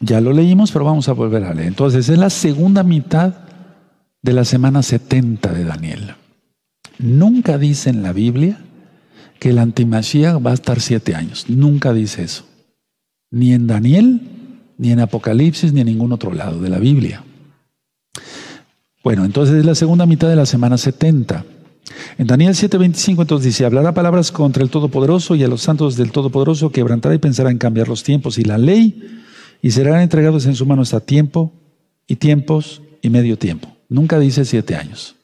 [0.01, 1.69] ya lo leímos, pero vamos a volver a leer.
[1.69, 3.35] Entonces, es la segunda mitad
[4.21, 6.15] de la semana 70 de Daniel.
[6.99, 8.59] Nunca dice en la Biblia
[9.39, 11.49] que el antimashiach va a estar siete años.
[11.49, 12.45] Nunca dice eso.
[13.31, 14.21] Ni en Daniel,
[14.77, 17.23] ni en Apocalipsis, ni en ningún otro lado de la Biblia.
[19.05, 21.45] Bueno, entonces es la segunda mitad de la semana 70.
[22.19, 26.13] En Daniel 7:25 entonces dice, hablará palabras contra el Todopoderoso y a los santos del
[26.13, 29.23] Todopoderoso quebrantará y pensará en cambiar los tiempos y la ley
[29.61, 31.53] y serán entregados en su mano hasta tiempo
[32.07, 33.75] y tiempos y medio tiempo.
[33.89, 35.17] Nunca dice siete años.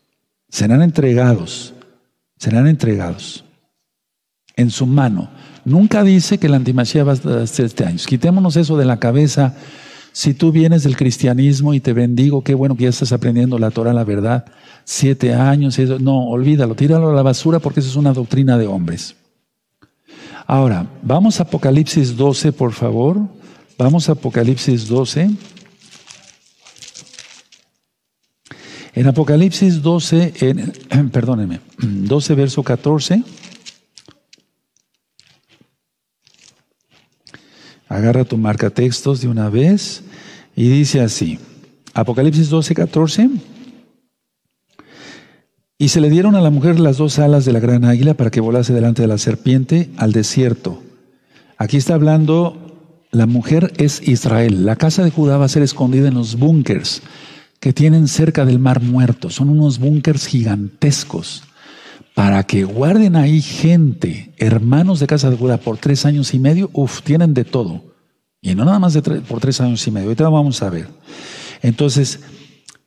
[0.49, 1.75] Serán entregados,
[2.39, 3.45] serán entregados
[4.57, 5.31] en su mano.
[5.65, 8.07] Nunca dice que la antimachía va a ser siete años.
[8.07, 9.55] Quitémonos eso de la cabeza.
[10.13, 13.71] Si tú vienes del cristianismo y te bendigo, qué bueno que ya estás aprendiendo la
[13.71, 14.45] Torah, la verdad
[14.85, 15.99] siete años, eso.
[15.99, 19.15] no, olvídalo, tíralo a la basura porque eso es una doctrina de hombres.
[20.47, 23.19] Ahora, vamos a Apocalipsis 12, por favor.
[23.79, 25.31] Vamos a Apocalipsis 12.
[28.95, 33.23] En Apocalipsis 12, en, perdónenme, 12 verso 14.
[37.91, 40.05] Agarra tu marca textos de una vez
[40.55, 41.41] y dice así.
[41.93, 43.31] Apocalipsis 12, 14.
[45.77, 48.31] Y se le dieron a la mujer las dos alas de la gran águila para
[48.31, 50.81] que volase delante de la serpiente al desierto.
[51.59, 54.65] Aquí está hablando, la mujer es Israel.
[54.65, 57.03] La casa de Judá va a ser escondida en los búnkers
[57.59, 59.31] que tienen cerca del mar muerto.
[59.31, 61.43] Son unos búnkers gigantescos
[62.15, 66.71] para que guarden ahí gente, hermanos de casa de Judá, por tres años y medio.
[66.73, 67.83] Uf, tienen de todo.
[68.43, 70.09] Y no nada más de por tres años y medio.
[70.09, 70.89] Ahorita vamos a ver.
[71.63, 72.21] Entonces,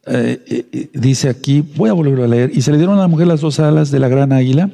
[0.05, 3.07] eh, eh, dice aquí, voy a volver a leer, y se le dieron a la
[3.07, 4.69] mujer las dos alas de la gran águila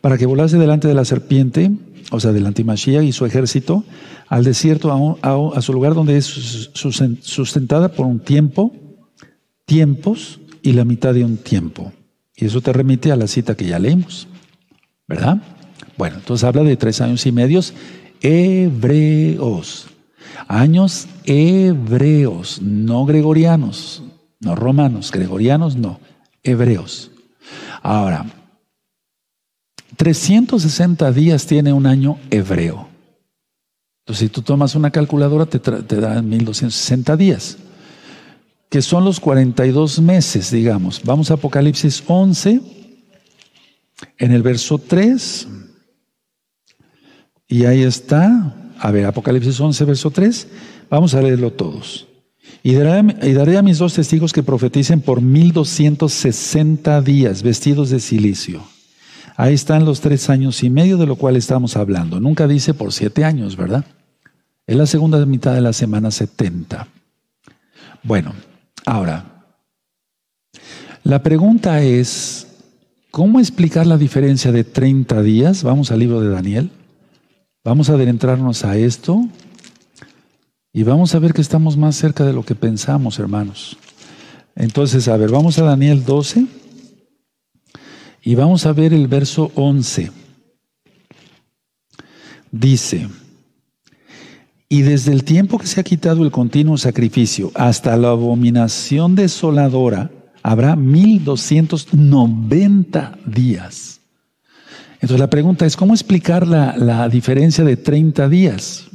[0.00, 1.72] para que volase delante de la serpiente,
[2.10, 3.84] o sea, del antimachía y su ejército,
[4.28, 6.26] al desierto, a, a, su lugar donde es
[7.22, 8.72] sustentada por un tiempo,
[9.66, 11.92] tiempos y la mitad de un tiempo.
[12.40, 14.26] Y eso te remite a la cita que ya leímos,
[15.06, 15.42] ¿verdad?
[15.98, 17.74] Bueno, entonces habla de tres años y medios
[18.22, 19.88] hebreos.
[20.48, 24.02] Años hebreos, no gregorianos,
[24.40, 26.00] no romanos, gregorianos, no,
[26.42, 27.10] hebreos.
[27.82, 28.24] Ahora,
[29.96, 32.88] 360 días tiene un año hebreo.
[34.00, 37.58] Entonces, si tú tomas una calculadora, te, te da 1260 días,
[38.70, 41.02] que son los 42 meses, digamos.
[41.04, 42.60] Vamos a Apocalipsis 11,
[44.16, 45.48] en el verso 3,
[47.48, 48.54] y ahí está.
[48.78, 50.48] A ver, Apocalipsis 11, verso 3.
[50.88, 52.06] Vamos a leerlo todos.
[52.62, 58.62] Y daré, a mis dos testigos que profeticen por 1260 días vestidos de silicio.
[59.36, 62.20] Ahí están los tres años y medio de lo cual estamos hablando.
[62.20, 63.84] Nunca dice por siete años, ¿verdad?
[64.66, 66.86] Es la segunda mitad de la semana 70.
[68.02, 68.34] Bueno,
[68.86, 69.44] ahora,
[71.02, 72.46] la pregunta es,
[73.10, 75.62] ¿cómo explicar la diferencia de 30 días?
[75.62, 76.70] Vamos al libro de Daniel.
[77.64, 79.26] Vamos a adentrarnos a esto.
[80.72, 83.76] Y vamos a ver que estamos más cerca de lo que pensamos, hermanos.
[84.54, 86.46] Entonces, a ver, vamos a Daniel 12
[88.22, 90.12] y vamos a ver el verso 11.
[92.52, 93.08] Dice,
[94.72, 100.12] Y desde el tiempo que se ha quitado el continuo sacrificio hasta la abominación desoladora,
[100.44, 104.00] habrá 1290 días.
[104.94, 108.86] Entonces la pregunta es, ¿cómo explicar la, la diferencia de 30 días?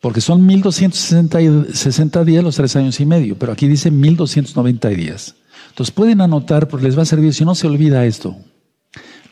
[0.00, 5.34] Porque son 1260 días los tres años y medio, pero aquí dice 1290 días.
[5.70, 8.36] Entonces pueden anotar, porque les va a servir, si no se olvida esto.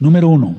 [0.01, 0.57] Número uno,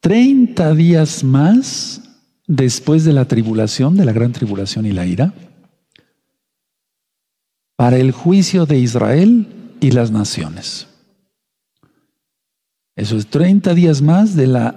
[0.00, 2.02] 30 días más
[2.46, 5.34] después de la tribulación, de la gran tribulación y la ira,
[7.76, 9.46] para el juicio de Israel
[9.80, 10.88] y las naciones.
[12.96, 14.74] Eso es 30 días más de la,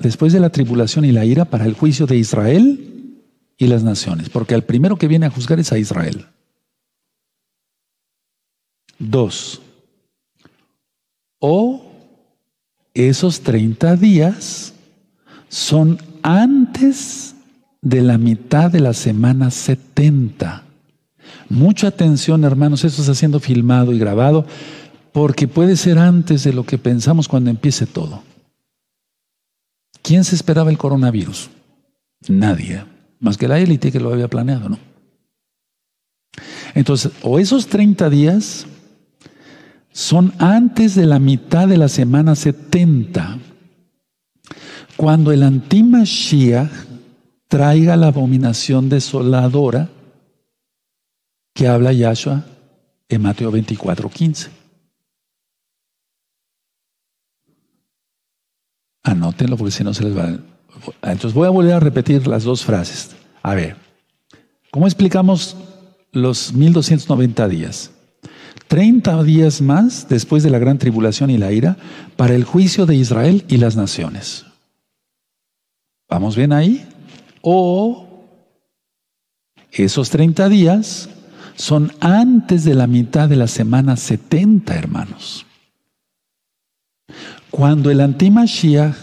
[0.00, 3.24] después de la tribulación y la ira para el juicio de Israel
[3.58, 6.26] y las naciones, porque el primero que viene a juzgar es a Israel.
[8.98, 9.60] Dos,
[11.40, 11.84] o
[12.94, 14.72] esos 30 días
[15.48, 17.36] son antes
[17.80, 20.64] de la mitad de la semana 70.
[21.48, 24.44] Mucha atención, hermanos, esto está siendo filmado y grabado
[25.12, 28.24] porque puede ser antes de lo que pensamos cuando empiece todo.
[30.02, 31.48] ¿Quién se esperaba el coronavirus?
[32.28, 32.84] Nadie,
[33.20, 34.78] más que la élite que lo había planeado, ¿no?
[36.74, 38.66] Entonces, o esos 30 días
[39.92, 43.38] son antes de la mitad de la semana 70
[44.96, 46.70] cuando el antimashiach
[47.48, 49.88] traiga la abominación desoladora
[51.54, 52.44] que habla Yahshua
[53.08, 54.50] en Mateo 24, 15.
[59.04, 60.38] Anótenlo porque si no se les va.
[61.02, 63.14] Entonces voy a volver a repetir las dos frases.
[63.42, 63.76] A ver,
[64.70, 65.56] ¿cómo explicamos
[66.10, 67.92] los 1290 días?
[68.68, 71.76] 30 días más después de la gran tribulación y la ira
[72.16, 74.45] para el juicio de Israel y las naciones.
[76.08, 76.86] ¿Vamos bien ahí?
[77.42, 78.06] O
[79.72, 81.08] esos 30 días
[81.56, 85.46] son antes de la mitad de la semana 70, hermanos.
[87.50, 88.94] Cuando el antimashiach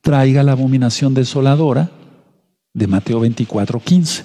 [0.00, 1.90] traiga la abominación desoladora
[2.72, 4.24] de Mateo 24, 15.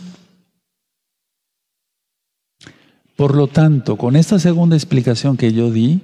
[3.16, 6.02] Por lo tanto, con esta segunda explicación que yo di,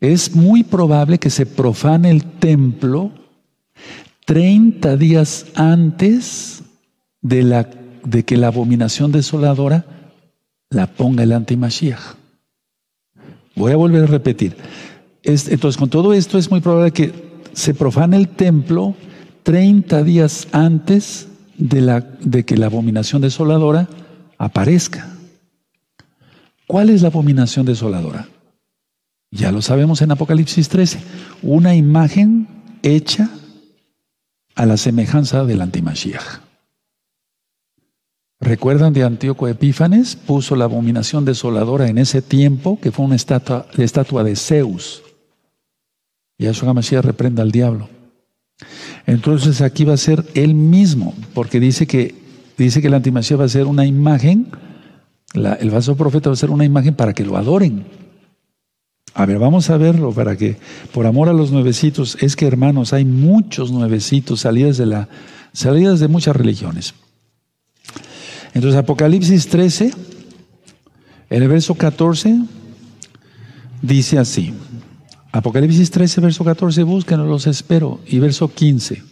[0.00, 3.12] es muy probable que se profane el templo
[4.24, 6.62] 30 días antes
[7.20, 7.68] de, la,
[8.04, 9.84] de que la abominación desoladora
[10.70, 12.16] la ponga el antimashiach.
[13.54, 14.56] Voy a volver a repetir.
[15.22, 17.12] entonces, con todo esto es muy probable que
[17.52, 18.94] se profane el templo
[19.42, 23.88] 30 días antes de, la, de que la abominación desoladora
[24.38, 25.08] aparezca.
[26.66, 28.28] ¿Cuál es la abominación desoladora?
[29.30, 31.00] Ya lo sabemos en Apocalipsis 13.
[31.42, 32.48] Una imagen
[32.82, 33.30] hecha
[34.54, 36.40] a la semejanza del antimashiach.
[38.42, 40.16] ¿Recuerdan de Antíoco Epífanes?
[40.16, 45.04] Puso la abominación desoladora en ese tiempo, que fue una estatua, estatua de Zeus.
[46.38, 47.88] Y Yahshua Mashiach reprenda al diablo.
[49.06, 52.16] Entonces aquí va a ser él mismo, porque dice que,
[52.58, 54.48] dice que el antimashiach va a ser una imagen,
[55.34, 57.84] el falso profeta va a ser una imagen para que lo adoren.
[59.14, 60.56] A ver, vamos a verlo para que,
[60.92, 65.08] por amor a los nuevecitos, es que hermanos, hay muchos nuevecitos salidas de, la,
[65.52, 66.94] salidas de muchas religiones.
[68.54, 69.92] Entonces, Apocalipsis 13,
[71.30, 72.40] en el verso 14,
[73.82, 74.54] dice así.
[75.30, 78.00] Apocalipsis 13, verso 14, búsquenos, los espero.
[78.06, 79.02] Y verso 15.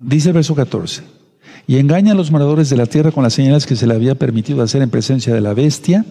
[0.00, 1.02] Dice el verso 14.
[1.66, 4.14] Y engaña a los moradores de la tierra con las señales que se le había
[4.14, 6.04] permitido hacer en presencia de la bestia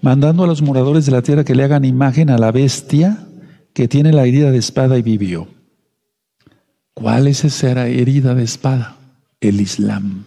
[0.00, 3.26] mandando a los moradores de la tierra que le hagan imagen a la bestia
[3.72, 5.48] que tiene la herida de espada y vivió.
[6.94, 8.96] ¿Cuál es esa herida de espada?
[9.40, 10.24] El Islam.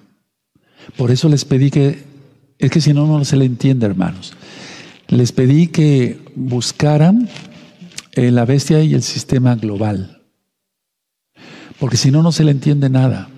[0.95, 2.03] Por eso les pedí que,
[2.59, 4.33] es que si no, no se le entiende, hermanos.
[5.09, 7.27] Les pedí que buscaran
[8.13, 10.21] eh, la bestia y el sistema global.
[11.79, 13.29] Porque si no, no se le entiende nada.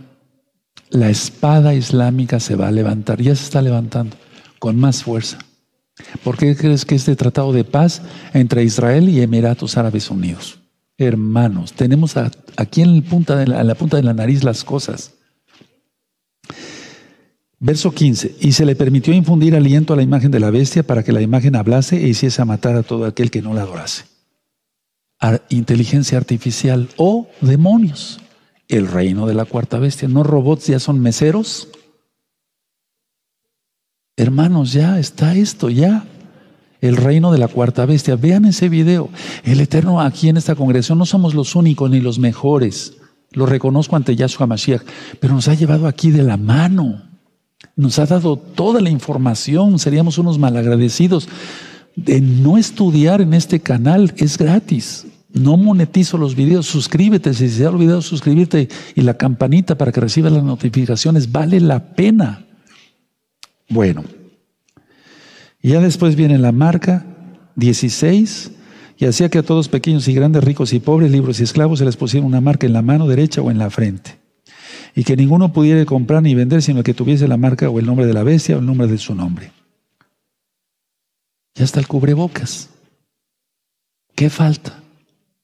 [0.90, 4.16] La espada islámica se va a levantar, ya se está levantando
[4.60, 5.40] con más fuerza.
[6.24, 8.02] ¿Por qué crees que este tratado de paz
[8.34, 10.60] entre Israel y Emiratos Árabes Unidos?
[10.98, 12.16] Hermanos, tenemos
[12.58, 15.14] aquí en punta de la, punta de la nariz las cosas.
[17.60, 21.04] Verso 15, y se le permitió infundir aliento a la imagen de la bestia para
[21.04, 24.06] que la imagen hablase e hiciese a matar a todo aquel que no la adorase.
[25.50, 28.20] inteligencia artificial o demonios,
[28.68, 30.10] el reino de la cuarta bestia.
[30.10, 31.70] ¿No robots ya son meseros?
[34.16, 36.06] Hermanos, ya está esto, ya.
[36.82, 38.16] El reino de la cuarta bestia.
[38.16, 39.10] Vean ese video.
[39.44, 42.94] El Eterno aquí en esta congregación no somos los únicos ni los mejores.
[43.32, 44.84] Lo reconozco ante Yahshua Mashiach,
[45.20, 47.02] pero nos ha llevado aquí de la mano.
[47.76, 49.80] Nos ha dado toda la información.
[49.80, 51.28] Seríamos unos malagradecidos
[51.96, 54.14] de no estudiar en este canal.
[54.18, 55.08] Es gratis.
[55.32, 56.68] No monetizo los videos.
[56.68, 57.34] Suscríbete.
[57.34, 61.32] Si se ha olvidado suscribirte y la campanita para que recibas las notificaciones.
[61.32, 62.46] Vale la pena.
[63.70, 64.04] Bueno.
[65.62, 67.06] Ya después viene la marca
[67.56, 68.52] 16
[68.98, 71.86] y hacía que a todos pequeños y grandes, ricos y pobres, libres y esclavos se
[71.86, 74.20] les pusiera una marca en la mano derecha o en la frente.
[74.96, 78.06] Y que ninguno pudiera comprar ni vender sino que tuviese la marca o el nombre
[78.06, 79.52] de la bestia o el nombre de su nombre.
[81.56, 82.70] Ya está el cubrebocas.
[84.16, 84.82] ¿Qué falta?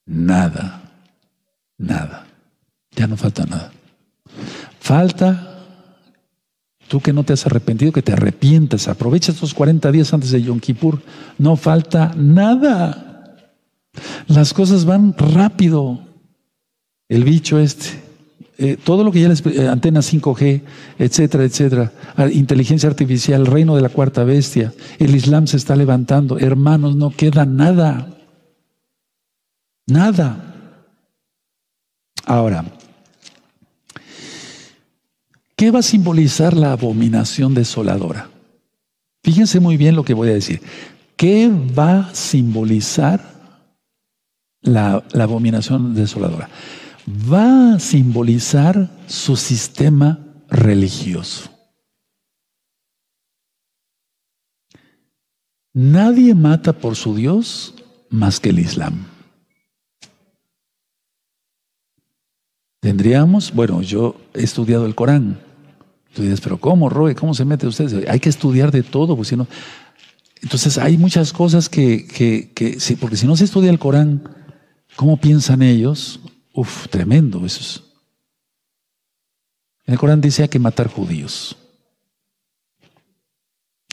[0.05, 0.81] Nada.
[1.77, 2.27] Nada.
[2.95, 3.71] Ya no falta nada.
[4.79, 5.48] Falta
[6.89, 8.87] Tú que no te has arrepentido, que te arrepientas.
[8.87, 10.99] Aprovecha estos 40 días antes de Yom Kippur.
[11.37, 13.37] No falta nada.
[14.27, 15.99] Las cosas van rápido.
[17.07, 18.01] El bicho este,
[18.57, 20.63] eh, todo lo que ya les, eh, antena 5G,
[20.97, 21.91] etcétera, etcétera,
[22.33, 26.39] inteligencia artificial, reino de la cuarta bestia, el Islam se está levantando.
[26.39, 28.17] Hermanos, no queda nada.
[29.87, 30.55] Nada.
[32.25, 32.65] Ahora,
[35.59, 38.29] ¿qué va a simbolizar la abominación desoladora?
[39.21, 40.61] Fíjense muy bien lo que voy a decir.
[41.17, 43.39] ¿Qué va a simbolizar
[44.61, 46.49] la, abominación desoladora,
[47.05, 51.49] va a simbolizar su sistema religioso.
[55.73, 57.75] Nadie mata por su Dios
[58.09, 59.05] más que el Islam.
[62.81, 65.48] Tendríamos, bueno, yo he estudiado el Corán.
[66.13, 67.15] Tú dices, pero ¿cómo, Roe?
[67.15, 68.07] ¿Cómo se mete usted?
[68.09, 69.37] Hay que estudiar de todo, pues si.
[70.41, 74.23] Entonces hay muchas cosas que, que, que sí, porque si no se estudia el Corán,
[74.99, 76.19] ¿Cómo piensan ellos?
[76.51, 77.61] Uf, tremendo eso.
[77.61, 77.83] Es.
[79.85, 81.55] En el Corán dice hay que matar judíos.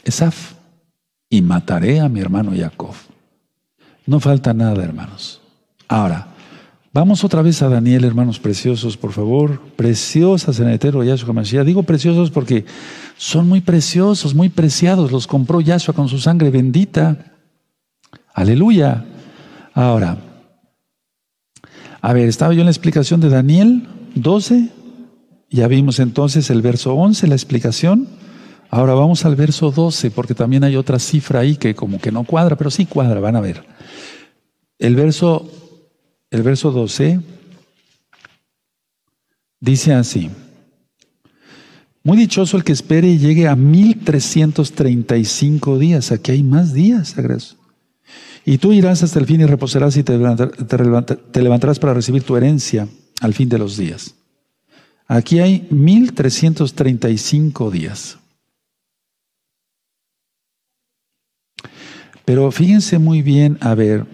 [0.03, 0.55] Esaf,
[1.31, 2.95] y mataré a mi hermano Jacob.
[4.05, 5.41] No falta nada, hermanos.
[5.87, 6.35] Ahora,
[6.97, 9.61] vamos otra vez a Daniel, hermanos preciosos, por favor.
[9.77, 11.67] Preciosas en el Eterno Yahshua Mashiach.
[11.67, 12.65] Digo preciosos porque
[13.19, 15.13] son muy preciosos, muy preciados.
[15.13, 17.35] Los compró Yahshua con su sangre bendita.
[18.33, 19.05] Aleluya.
[19.75, 20.17] Ahora,
[22.01, 24.71] a ver, estaba yo en la explicación de Daniel 12,
[25.51, 28.09] ya vimos entonces el verso 11, la explicación.
[28.71, 32.25] Ahora vamos al verso 12, porque también hay otra cifra ahí que como que no
[32.25, 33.65] cuadra, pero sí cuadra, van a ver.
[34.79, 35.51] El verso,
[36.37, 37.21] el verso 12
[39.59, 40.31] dice así.
[42.03, 46.13] Muy dichoso el que espere y llegue a 1335 días.
[46.13, 47.65] Aquí hay más días, agradezco.
[48.45, 52.87] Y tú irás hasta el fin y reposarás y te, levantarás para recibir tu herencia
[53.21, 54.15] al fin de los días.
[55.09, 58.19] Aquí hay 1335 días.
[62.25, 64.07] Pero fíjense muy bien, a ver,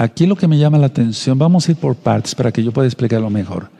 [0.00, 2.72] aquí lo que me llama la atención, vamos a ir por partes para que yo
[2.72, 3.70] pueda explicarlo mejor.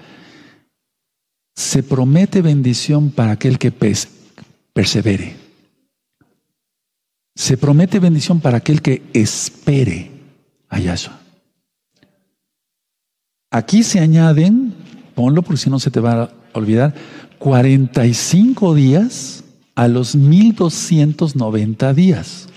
[1.56, 3.72] Se promete bendición para aquel que
[4.72, 5.36] persevere.
[7.34, 10.10] Se promete bendición para aquel que espere
[10.68, 11.18] a Yahshua.
[13.50, 14.74] Aquí se añaden,
[15.14, 16.94] ponlo porque si no se te va a olvidar,
[17.38, 19.42] 45 días
[19.74, 22.49] a los 1290 días.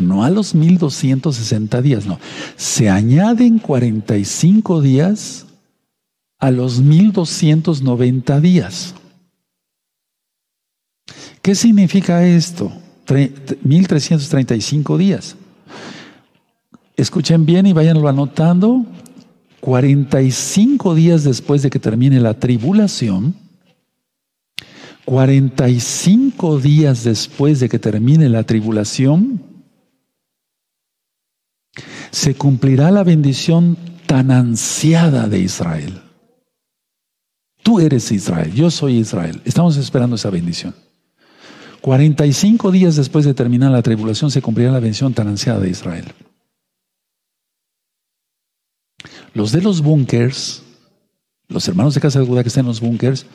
[0.00, 2.18] No a los 1260 días, no.
[2.56, 5.46] Se añaden 45 días
[6.38, 8.94] a los 1290 días.
[11.42, 12.72] ¿Qué significa esto?
[13.62, 15.36] 1335 días.
[16.96, 18.86] Escuchen bien y váyanlo anotando.
[19.60, 23.34] 45 días después de que termine la tribulación,
[25.04, 29.42] 45 días después de que termine la tribulación,
[32.10, 36.02] se cumplirá la bendición tan ansiada de Israel.
[37.62, 39.40] Tú eres Israel, yo soy Israel.
[39.44, 40.74] Estamos esperando esa bendición.
[41.80, 46.12] 45 días después de terminar la tribulación se cumplirá la bendición tan ansiada de Israel.
[49.32, 50.62] Los de los búnkers,
[51.48, 53.26] los hermanos de casa de Judá que están en los búnkers,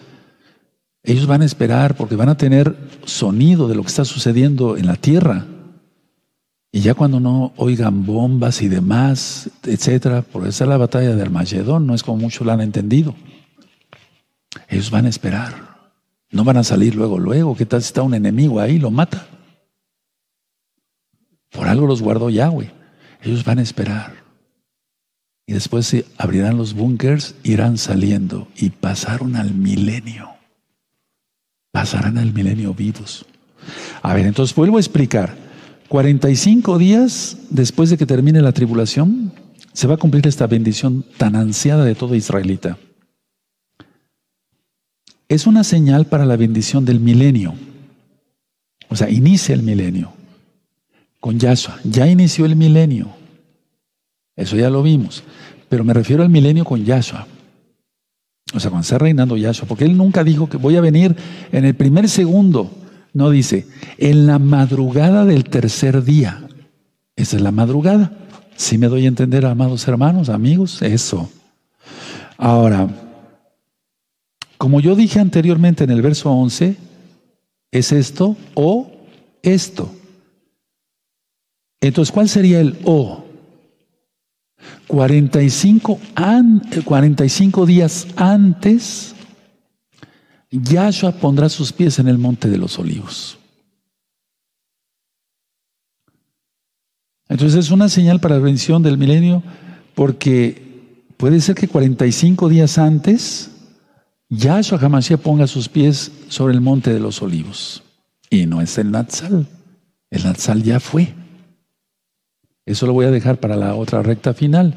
[1.04, 2.76] ellos van a esperar porque van a tener
[3.06, 5.46] sonido de lo que está sucediendo en la tierra.
[6.76, 11.21] Y ya cuando no oigan bombas y demás, etcétera, por esa es la batalla de
[11.21, 13.15] Armagedón, no es como muchos la han entendido.
[14.67, 15.53] Ellos van a esperar.
[16.32, 17.55] No van a salir luego, luego.
[17.55, 18.78] ¿Qué tal si está un enemigo ahí?
[18.78, 19.26] Lo mata.
[21.49, 22.69] Por algo los guardó Yahweh.
[23.21, 24.11] Ellos van a esperar.
[25.47, 30.30] Y después se abrirán los búnkers, irán saliendo y pasaron al milenio.
[31.71, 33.26] Pasarán al milenio vivos.
[34.01, 35.45] A ver, entonces vuelvo a explicar.
[35.88, 39.32] 45 días después de que termine la tribulación,
[39.74, 42.78] se va a cumplir esta bendición tan ansiada de todo israelita.
[45.28, 47.56] Es una señal para la bendición del milenio.
[48.90, 50.14] O sea, inicia el milenio
[51.20, 51.80] con Yahshua.
[51.84, 53.10] Ya inició el milenio.
[54.36, 55.24] Eso ya lo vimos.
[55.70, 57.26] Pero me refiero al milenio con Yahshua.
[58.54, 59.68] O sea, cuando está reinando Yahshua.
[59.68, 61.16] Porque él nunca dijo que voy a venir
[61.52, 62.72] en el primer segundo.
[63.16, 63.66] No dice,
[63.97, 66.49] en la madrugada del tercer día.
[67.16, 68.11] Esa es la madrugada.
[68.57, 71.30] Si me doy a entender, amados hermanos, amigos, eso.
[72.38, 72.89] Ahora,
[74.57, 76.76] como yo dije anteriormente en el verso 11,
[77.72, 78.91] es esto o
[79.41, 79.89] esto.
[81.80, 83.24] Entonces, ¿cuál sería el o?
[84.88, 85.99] 45,
[86.84, 89.14] 45 días antes,
[90.62, 93.38] Yahshua pondrá sus pies en el monte de los olivos.
[97.28, 99.41] Entonces es una señal para la bendición del milenio
[99.95, 103.51] porque puede ser que 45 días antes
[104.30, 107.84] Yahshua Hamashiach ponga sus pies sobre el monte de los olivos.
[108.30, 109.47] Y no es el Natsal.
[110.10, 111.14] El Natsal ya fue.
[112.66, 114.76] Eso lo voy a dejar para la otra recta final.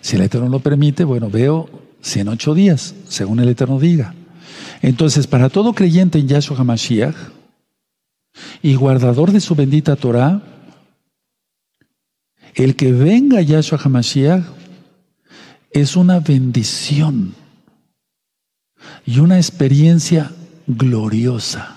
[0.00, 4.14] Si el Eterno lo permite, bueno, veo 108 días, según el Eterno diga.
[4.82, 7.14] Entonces, para todo creyente en Yahshua HaMashiach
[8.62, 10.42] y guardador de su bendita Torah,
[12.54, 14.44] el que venga Yahshua HaMashiach
[15.70, 17.34] es una bendición
[19.06, 20.32] y una experiencia
[20.66, 21.76] gloriosa.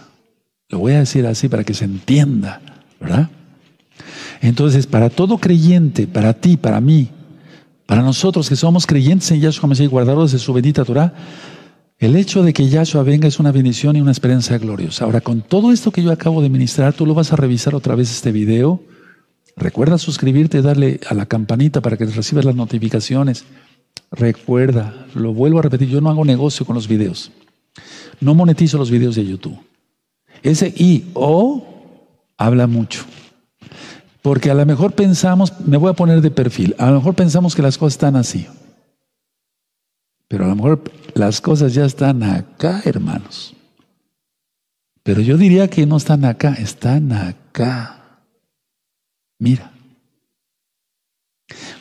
[0.69, 2.61] Lo voy a decir así para que se entienda,
[2.99, 3.29] ¿verdad?
[4.41, 7.09] Entonces, para todo creyente, para ti, para mí,
[7.85, 11.13] para nosotros que somos creyentes en Yahshua Mashiach y guardadores de su bendita Torah,
[11.97, 15.05] el hecho de que Yahshua venga es una bendición y una experiencia gloriosa.
[15.05, 17.95] Ahora, con todo esto que yo acabo de ministrar, tú lo vas a revisar otra
[17.95, 18.81] vez este video.
[19.55, 23.45] Recuerda suscribirte, darle a la campanita para que recibas las notificaciones.
[24.11, 27.31] Recuerda, lo vuelvo a repetir, yo no hago negocio con los videos.
[28.19, 29.57] No monetizo los videos de YouTube.
[30.43, 31.65] Ese I o
[32.37, 33.05] habla mucho.
[34.25, 37.53] Porque a lo mejor pensamos, me voy a poner de perfil, a lo mejor pensamos
[37.53, 38.47] que las cosas están así.
[40.27, 40.81] Pero a lo mejor
[41.13, 43.53] las cosas ya están acá, hermanos.
[45.03, 48.23] Pero yo diría que no están acá, están acá.
[49.37, 49.71] Mira.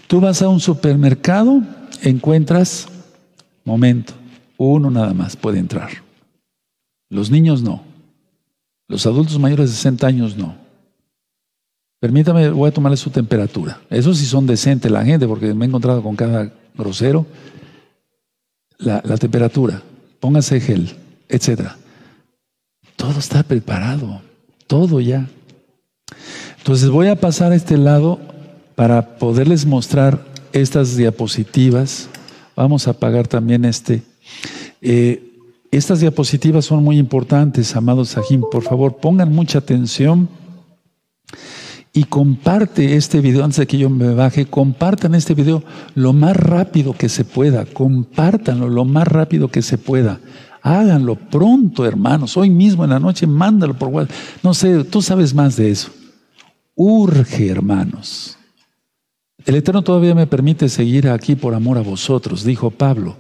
[0.06, 1.62] Tú vas a un supermercado,
[2.02, 2.88] encuentras,
[3.64, 4.12] momento,
[4.58, 5.88] uno nada más puede entrar.
[7.08, 7.82] Los niños no.
[8.86, 10.63] Los adultos mayores de 60 años no.
[12.04, 13.80] Permítame, voy a tomarle su temperatura.
[13.88, 17.24] Eso sí son decentes la gente, porque me he encontrado con cada grosero.
[18.76, 19.80] La, temperatura,
[20.20, 20.94] póngase gel,
[21.30, 21.62] etc.
[22.94, 24.20] Todo está preparado,
[24.66, 25.26] todo ya.
[26.58, 28.20] Entonces voy a pasar a este lado
[28.74, 32.10] para poderles mostrar estas diapositivas.
[32.54, 34.02] Vamos a apagar también este.
[34.82, 35.40] Eh,
[35.70, 38.42] estas diapositivas son muy importantes, amados Sajim.
[38.52, 40.28] Por favor, pongan mucha atención
[41.96, 45.62] y comparte este video antes de que yo me baje, compartan este video
[45.94, 50.18] lo más rápido que se pueda, compártanlo lo más rápido que se pueda.
[50.60, 52.36] Háganlo pronto, hermanos.
[52.36, 54.16] Hoy mismo en la noche, mándalo por WhatsApp.
[54.42, 55.90] No sé, tú sabes más de eso.
[56.74, 58.38] Urge, hermanos.
[59.46, 63.14] El Eterno todavía me permite seguir aquí por amor a vosotros, dijo Pablo.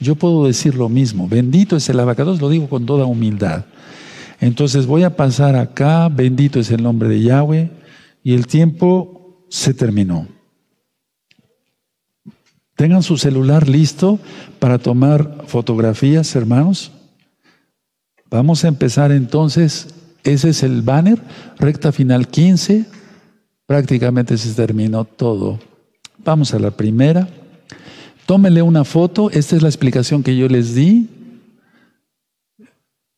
[0.00, 1.28] Yo puedo decir lo mismo.
[1.28, 3.66] Bendito es el abacados, lo digo con toda humildad.
[4.40, 6.08] Entonces voy a pasar acá.
[6.08, 7.85] Bendito es el nombre de Yahweh
[8.26, 10.26] y el tiempo se terminó.
[12.74, 14.18] Tengan su celular listo
[14.58, 16.90] para tomar fotografías, hermanos.
[18.28, 19.94] Vamos a empezar entonces.
[20.24, 21.22] Ese es el banner,
[21.60, 22.86] recta final 15.
[23.64, 25.60] Prácticamente se terminó todo.
[26.24, 27.28] Vamos a la primera.
[28.26, 29.30] Tómele una foto.
[29.30, 31.08] Esta es la explicación que yo les di.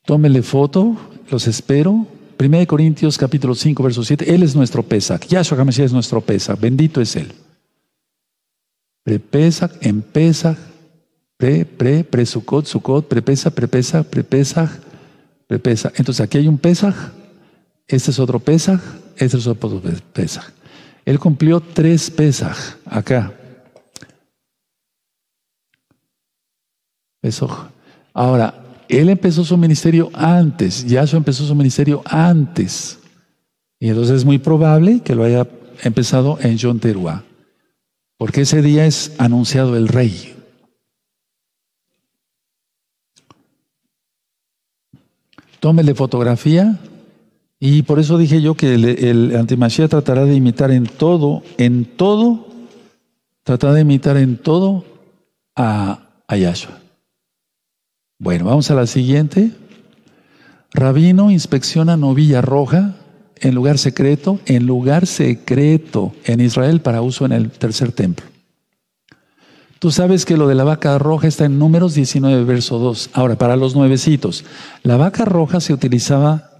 [0.04, 0.98] Tómele foto.
[1.30, 2.06] Los espero.
[2.38, 5.26] 1 Corintios capítulo 5, verso 7, Él es nuestro Pesach.
[5.26, 6.58] Yahshua HaMashiach es nuestro Pesach.
[6.60, 7.32] Bendito es Él.
[9.02, 10.56] Pre-Pesach, en Pesach,
[11.36, 14.70] pre, pre, pre Sukkot, Sukkot, pre-Pesach, pre-Pesach, pre-Pesach,
[15.48, 15.92] pre-Pesach.
[15.96, 16.94] Entonces aquí hay un Pesach,
[17.86, 18.80] este es otro Pesach,
[19.16, 19.82] este es otro
[20.12, 20.44] Pesach.
[21.04, 23.32] Él cumplió tres Pesach acá.
[27.20, 27.70] Pesach.
[28.12, 32.98] Ahora, él empezó su ministerio antes, Yahshua empezó su ministerio antes.
[33.80, 35.46] Y entonces es muy probable que lo haya
[35.82, 37.24] empezado en John Teruá.
[38.16, 40.34] porque ese día es anunciado el rey.
[45.60, 46.78] Tómele fotografía
[47.60, 49.46] y por eso dije yo que el, el
[49.88, 52.46] tratará de imitar en todo, en todo,
[53.44, 54.84] tratará de imitar en todo
[55.56, 56.87] a, a Yahshua.
[58.20, 59.52] Bueno, vamos a la siguiente.
[60.72, 62.96] Rabino inspecciona novilla roja
[63.36, 68.26] en lugar secreto, en lugar secreto en Israel para uso en el tercer templo.
[69.78, 73.10] Tú sabes que lo de la vaca roja está en Números 19, verso 2.
[73.12, 74.44] Ahora, para los nuevecitos,
[74.82, 76.50] la vaca roja se utilizaba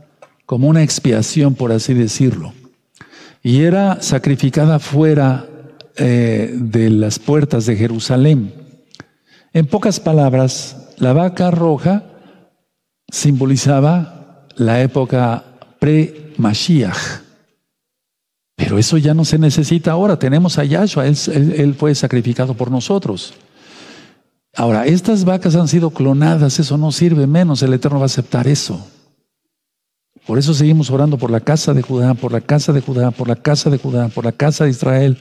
[0.46, 2.52] como una expiación, por así decirlo,
[3.42, 5.44] y era sacrificada fuera
[5.96, 8.54] eh, de las puertas de Jerusalén.
[9.52, 12.04] En pocas palabras, la vaca roja
[13.10, 15.44] simbolizaba la época
[15.78, 17.22] pre-Mashiach.
[18.56, 20.18] Pero eso ya no se necesita ahora.
[20.18, 23.34] Tenemos a Yahshua, él, fue sacrificado por nosotros.
[24.56, 28.48] Ahora, estas vacas han sido clonadas, eso no sirve menos, el Eterno va a aceptar
[28.48, 28.84] eso.
[30.28, 33.28] Por eso seguimos orando por la casa de Judá, por la casa de Judá, por
[33.28, 35.16] la casa de Judá, por la casa de Israel,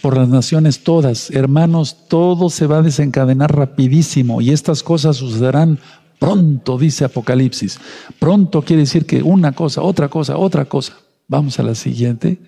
[0.00, 1.32] por las naciones todas.
[1.32, 5.80] Hermanos, todo se va a desencadenar rapidísimo y estas cosas sucederán
[6.20, 7.80] pronto, dice Apocalipsis.
[8.20, 10.92] Pronto quiere decir que una cosa, otra cosa, otra cosa.
[11.26, 12.38] Vamos a la siguiente.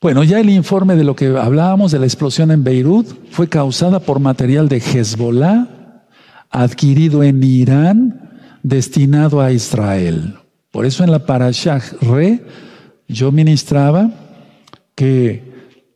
[0.00, 4.00] Bueno, ya el informe de lo que hablábamos de la explosión en Beirut fue causada
[4.00, 5.68] por material de Hezbollah
[6.50, 8.28] adquirido en Irán
[8.64, 10.34] destinado a Israel.
[10.70, 12.44] Por eso en la Parashah Re
[13.06, 14.10] yo ministraba
[14.94, 15.48] que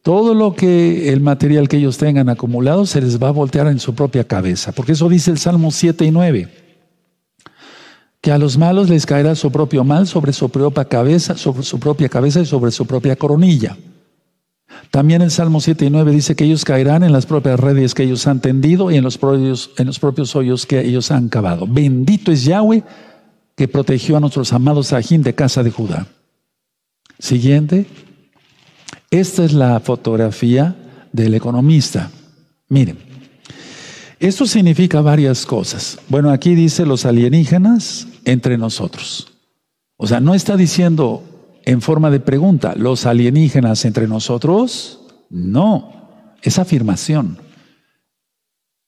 [0.02, 3.78] todo lo que el material que ellos tengan acumulado se les va a voltear en
[3.78, 6.48] su propia cabeza, porque eso dice el Salmo 7 y 9,
[8.20, 11.78] que a los malos les caerá su propio mal sobre su propia cabeza, sobre su
[11.78, 13.76] propia cabeza y sobre su propia coronilla.
[14.90, 18.02] También el Salmo 7 y 9 dice que ellos caerán en las propias redes que
[18.02, 21.66] ellos han tendido y en los propios, en los propios hoyos que ellos han cavado.
[21.68, 22.82] Bendito es Yahweh
[23.56, 26.06] que protegió a nuestros amados Sajín de casa de Judá.
[27.18, 27.86] Siguiente.
[29.10, 30.74] Esta es la fotografía
[31.12, 32.10] del economista.
[32.68, 32.98] Miren,
[34.18, 35.98] esto significa varias cosas.
[36.08, 39.32] Bueno, aquí dice los alienígenas entre nosotros.
[39.96, 41.22] O sea, no está diciendo
[41.64, 45.00] en forma de pregunta, ¿los alienígenas entre nosotros?
[45.28, 47.38] No, es afirmación.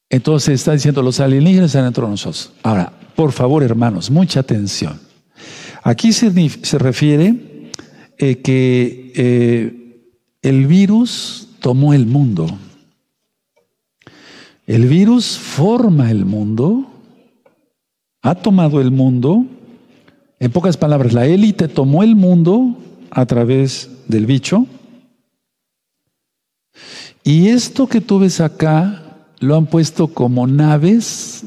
[0.09, 2.51] Entonces está diciendo, los alienígenas entre nosotros.
[2.63, 4.99] Ahora, por favor, hermanos, mucha atención.
[5.83, 6.29] Aquí se,
[6.77, 7.71] refiere
[8.17, 10.11] eh, que eh,
[10.41, 12.47] el virus tomó el mundo.
[14.67, 16.87] El virus forma el mundo,
[18.21, 19.45] ha tomado el mundo.
[20.39, 22.77] En pocas palabras, la élite tomó el mundo
[23.11, 24.65] a través del bicho.
[27.23, 31.43] Y esto que tú ves acá lo han puesto como naves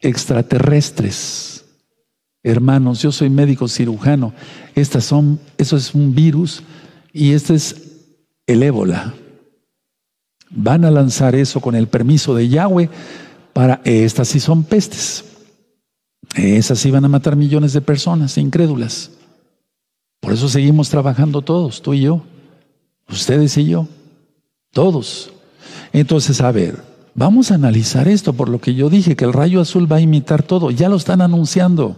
[0.00, 1.64] extraterrestres.
[2.42, 4.32] Hermanos, yo soy médico cirujano.
[4.74, 6.62] Estas son, eso es un virus
[7.12, 7.76] y este es
[8.46, 9.14] el ébola.
[10.50, 12.88] Van a lanzar eso con el permiso de Yahweh
[13.52, 15.24] para estas sí son pestes.
[16.34, 19.10] Esas sí van a matar millones de personas incrédulas.
[20.20, 22.22] Por eso seguimos trabajando todos, tú y yo,
[23.08, 23.88] ustedes y yo,
[24.72, 25.32] todos.
[25.92, 26.82] Entonces, a ver,
[27.14, 30.00] Vamos a analizar esto por lo que yo dije, que el rayo azul va a
[30.00, 30.70] imitar todo.
[30.70, 31.96] Ya lo están anunciando.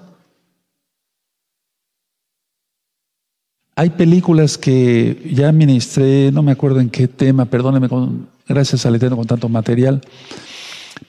[3.77, 8.97] Hay películas que ya ministré, no me acuerdo en qué tema, perdóneme, con, gracias al
[8.97, 10.03] Eterno con tanto material,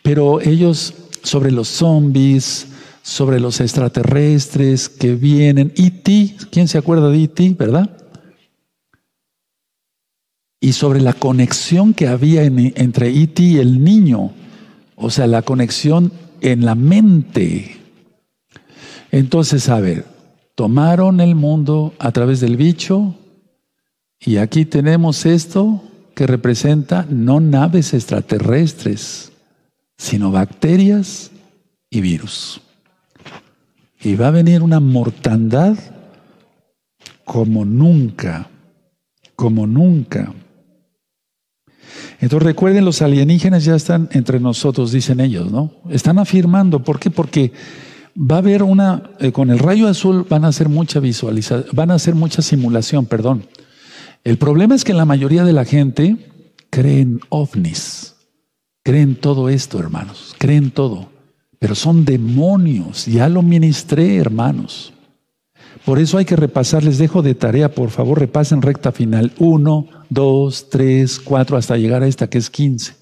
[0.01, 2.67] pero ellos sobre los zombies,
[3.01, 8.00] sobre los extraterrestres que vienen, E.T., ¿quién se acuerda de E.T., verdad?
[10.63, 14.31] Y sobre la conexión que había entre Iti y el niño,
[14.95, 17.77] o sea, la conexión en la mente.
[19.11, 20.05] Entonces, a ver,
[20.53, 23.15] tomaron el mundo a través del bicho
[24.19, 25.83] y aquí tenemos esto
[26.13, 29.31] que representa no naves extraterrestres,
[29.97, 31.31] sino bacterias
[31.89, 32.61] y virus.
[33.99, 35.75] Y va a venir una mortandad
[37.23, 38.47] como nunca,
[39.35, 40.31] como nunca.
[42.19, 45.71] Entonces recuerden, los alienígenas ya están entre nosotros, dicen ellos, ¿no?
[45.89, 47.09] Están afirmando, ¿por qué?
[47.09, 47.51] Porque
[48.15, 51.91] va a haber una, eh, con el rayo azul van a hacer mucha visualización, van
[51.91, 53.47] a hacer mucha simulación, perdón.
[54.23, 56.17] El problema es que la mayoría de la gente
[56.69, 58.15] creen ovnis,
[58.83, 61.09] creen todo esto, hermanos, creen todo,
[61.59, 64.93] pero son demonios, ya lo ministré, hermanos.
[65.85, 69.87] Por eso hay que repasar, les dejo de tarea, por favor, repasen recta final 1,
[70.09, 72.95] 2, 3, 4, hasta llegar a esta que es 15.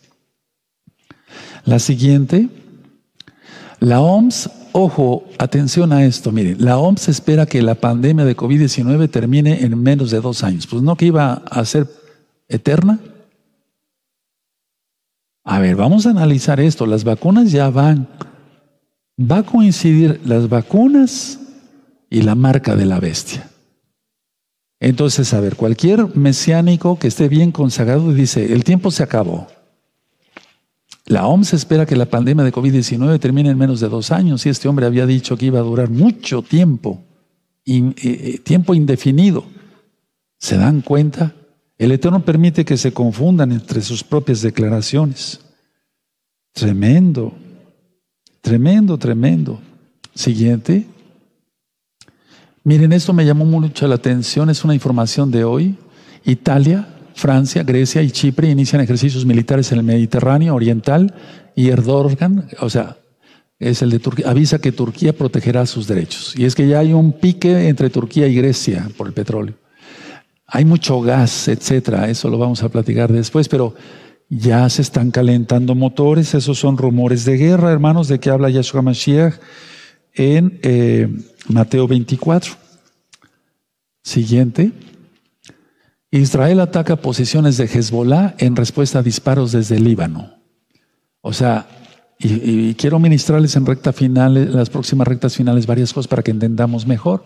[1.65, 2.47] La siguiente,
[3.79, 9.09] la OMS, ojo, atención a esto, miren, la OMS espera que la pandemia de COVID-19
[9.09, 10.65] termine en menos de dos años.
[10.65, 11.87] Pues no que iba a ser
[12.47, 12.99] eterna.
[15.43, 16.85] A ver, vamos a analizar esto.
[16.85, 18.07] Las vacunas ya van.
[19.19, 21.39] Va a coincidir las vacunas
[22.09, 23.49] y la marca de la bestia.
[24.79, 29.47] Entonces, a ver, cualquier mesiánico que esté bien consagrado dice, el tiempo se acabó.
[31.05, 34.49] La OMS espera que la pandemia de COVID-19 termine en menos de dos años y
[34.49, 37.03] este hombre había dicho que iba a durar mucho tiempo,
[37.65, 39.43] eh, eh, tiempo indefinido.
[40.37, 41.33] ¿Se dan cuenta?
[41.77, 45.39] El Eterno permite que se confundan entre sus propias declaraciones.
[46.53, 47.33] Tremendo,
[48.41, 49.59] tremendo, tremendo.
[50.13, 50.85] Siguiente.
[52.69, 55.75] Miren, esto me llamó mucho la atención, es una información de hoy.
[56.23, 61.15] Italia, Francia, Grecia y Chipre inician ejercicios militares en el Mediterráneo Oriental
[61.55, 62.97] y Erdogan, o sea,
[63.57, 66.35] es el de Turquía, avisa que Turquía protegerá sus derechos.
[66.37, 69.55] Y es que ya hay un pique entre Turquía y Grecia por el petróleo.
[70.45, 73.73] Hay mucho gas, etcétera, eso lo vamos a platicar después, pero
[74.29, 78.83] ya se están calentando motores, esos son rumores de guerra, hermanos, de que habla Yahshua
[78.83, 79.39] Mashiach
[80.13, 81.07] en eh,
[81.47, 82.53] Mateo 24.
[84.03, 84.71] Siguiente.
[86.11, 90.33] Israel ataca posiciones de Hezbollah en respuesta a disparos desde el Líbano.
[91.21, 91.67] O sea,
[92.17, 96.85] y, quiero ministrarles en recta final, las próximas rectas finales, varias cosas para que entendamos
[96.85, 97.23] mejor.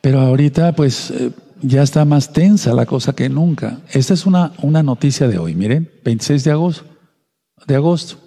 [0.00, 1.30] Pero ahorita, pues, eh,
[1.62, 3.80] ya está más tensa la cosa que nunca.
[3.92, 6.84] Esta es una, una noticia de hoy, miren, 26 de agosto.
[7.66, 8.23] De agosto.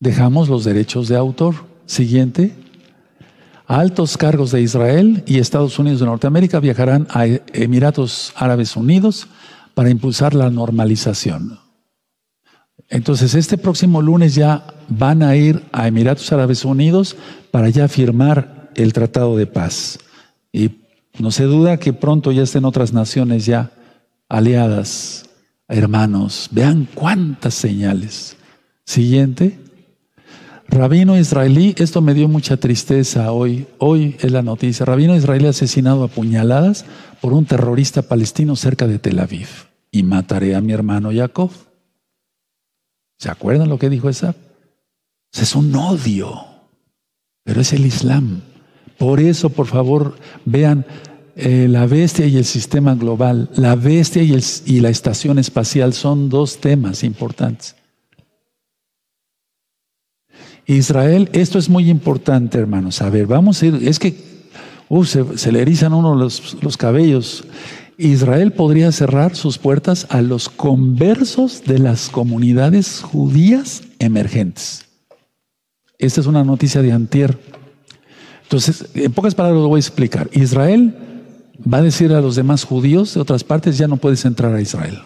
[0.00, 1.54] Dejamos los derechos de autor.
[1.86, 2.54] Siguiente.
[3.66, 9.28] Altos cargos de Israel y Estados Unidos de Norteamérica viajarán a Emiratos Árabes Unidos
[9.74, 11.58] para impulsar la normalización.
[12.88, 17.16] Entonces, este próximo lunes ya van a ir a Emiratos Árabes Unidos
[17.50, 19.98] para ya firmar el Tratado de Paz.
[20.52, 20.70] Y
[21.18, 23.72] no se duda que pronto ya estén otras naciones ya
[24.28, 25.24] aliadas,
[25.66, 26.48] hermanos.
[26.52, 28.36] Vean cuántas señales.
[28.84, 29.65] Siguiente.
[30.68, 36.04] Rabino israelí, esto me dio mucha tristeza hoy, hoy es la noticia, rabino israelí asesinado
[36.04, 36.84] a puñaladas
[37.20, 39.48] por un terrorista palestino cerca de Tel Aviv
[39.90, 41.50] y mataré a mi hermano Jacob.
[43.18, 44.34] ¿Se acuerdan lo que dijo esa?
[45.32, 46.44] Es un odio,
[47.44, 48.42] pero es el Islam.
[48.98, 50.84] Por eso, por favor, vean
[51.36, 53.50] eh, la bestia y el sistema global.
[53.54, 54.36] La bestia y,
[54.66, 57.75] y la estación espacial son dos temas importantes.
[60.66, 63.00] Israel, esto es muy importante, hermanos.
[63.00, 64.16] A ver, vamos a ir, es que
[64.88, 67.44] uh, se, le erizan uno los, los cabellos.
[67.98, 74.86] Israel podría cerrar sus puertas a los conversos de las comunidades judías emergentes.
[75.98, 77.38] Esta es una noticia de antier.
[78.42, 80.28] Entonces, en pocas palabras lo voy a explicar.
[80.32, 80.94] Israel
[81.60, 84.60] va a decir a los demás judíos de otras partes, ya no puedes entrar a
[84.60, 84.98] Israel.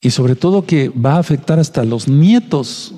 [0.00, 2.94] Y sobre todo que va a afectar hasta los nietos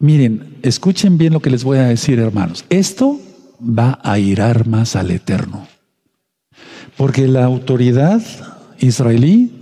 [0.00, 2.64] Miren, escuchen bien lo que les voy a decir, hermanos.
[2.70, 3.20] Esto
[3.60, 5.66] va a irar más al Eterno.
[6.96, 8.22] Porque la autoridad
[8.78, 9.52] israelí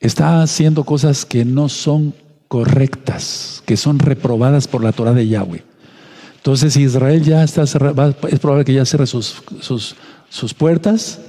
[0.00, 2.14] está haciendo cosas que no son
[2.46, 5.64] correctas, que son reprobadas por la Torah de Yahweh.
[6.36, 9.96] Entonces Israel ya está cerrado, es probable que ya cierre sus, sus,
[10.28, 11.20] sus puertas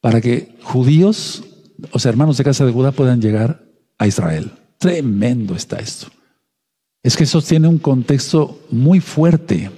[0.00, 1.44] para que judíos,
[1.90, 3.62] o sea, hermanos de casa de Judá puedan llegar
[3.98, 4.50] a Israel.
[4.78, 6.08] Tremendo está esto
[7.02, 9.70] es que eso tiene un contexto muy fuerte,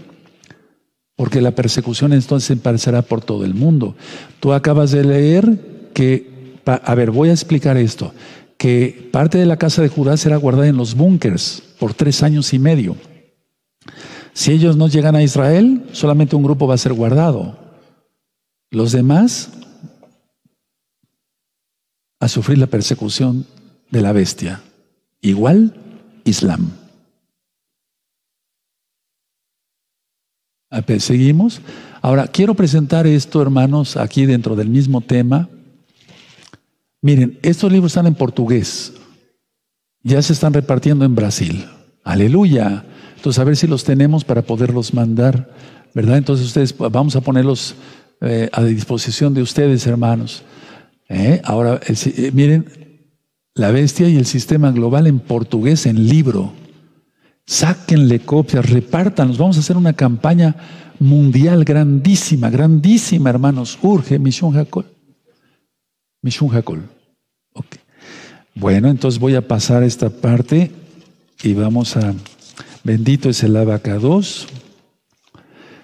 [1.16, 3.94] porque la persecución entonces aparecerá por todo el mundo.
[4.40, 8.14] Tú acabas de leer que, a ver, voy a explicar esto,
[8.56, 12.52] que parte de la casa de Judá será guardada en los búnkers por tres años
[12.52, 12.96] y medio.
[14.32, 17.58] Si ellos no llegan a Israel, solamente un grupo va a ser guardado.
[18.70, 19.50] Los demás
[22.20, 23.46] a sufrir la persecución
[23.90, 24.62] de la bestia.
[25.20, 25.74] Igual
[26.24, 26.79] Islam.
[31.00, 31.60] Seguimos.
[32.00, 35.48] Ahora, quiero presentar esto, hermanos, aquí dentro del mismo tema.
[37.02, 38.92] Miren, estos libros están en portugués.
[40.02, 41.66] Ya se están repartiendo en Brasil.
[42.04, 42.84] Aleluya.
[43.16, 45.52] Entonces, a ver si los tenemos para poderlos mandar,
[45.92, 46.18] ¿verdad?
[46.18, 47.74] Entonces, ustedes, vamos a ponerlos
[48.20, 50.44] eh, a disposición de ustedes, hermanos.
[51.08, 51.42] ¿Eh?
[51.44, 51.80] Ahora,
[52.32, 52.66] miren,
[53.54, 56.52] la bestia y el sistema global en portugués en libro.
[57.50, 59.36] Sáquenle copias, repártanlos.
[59.36, 60.54] Vamos a hacer una campaña
[61.00, 63.76] mundial grandísima, grandísima, hermanos.
[63.82, 64.86] Urge, Misión Jacol.
[66.22, 66.88] Misión Jacol.
[68.54, 70.70] Bueno, entonces voy a pasar esta parte
[71.42, 72.14] y vamos a.
[72.84, 74.46] Bendito es el abacados.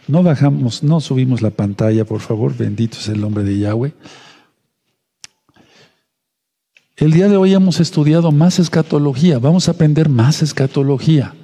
[0.06, 2.56] No bajamos, no subimos la pantalla, por favor.
[2.56, 3.92] Bendito es el nombre de Yahweh.
[6.96, 9.40] El día de hoy hemos estudiado más escatología.
[9.40, 11.34] Vamos a aprender más escatología.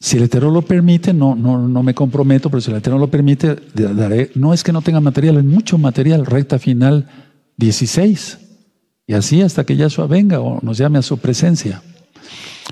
[0.00, 3.10] Si el Eterno lo permite, no, no, no me comprometo, pero si el Eterno lo
[3.10, 4.30] permite, daré.
[4.34, 7.08] No es que no tenga material, hay mucho material, recta final
[7.56, 8.38] 16.
[9.08, 11.82] Y así hasta que Yahshua venga o nos llame a su presencia.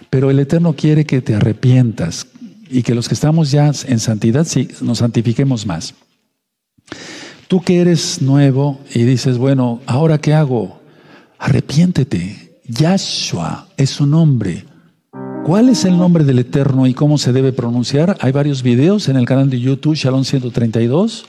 [0.08, 2.28] Pero el Eterno quiere que te arrepientas
[2.70, 4.46] y que los que estamos ya en santidad
[4.82, 5.94] nos santifiquemos más.
[7.48, 10.80] Tú que eres nuevo y dices, bueno, ¿ahora qué hago?
[11.38, 12.60] Arrepiéntete.
[12.68, 14.64] Yahshua es su nombre.
[15.46, 18.18] ¿Cuál es el nombre del Eterno y cómo se debe pronunciar?
[18.20, 21.24] Hay varios videos en el canal de YouTube, Shalom 132.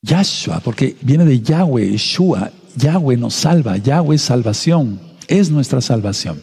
[0.00, 2.50] Yahshua, porque viene de Yahweh, Yeshua.
[2.76, 6.40] Yahweh nos salva, Yahweh es salvación, es nuestra salvación.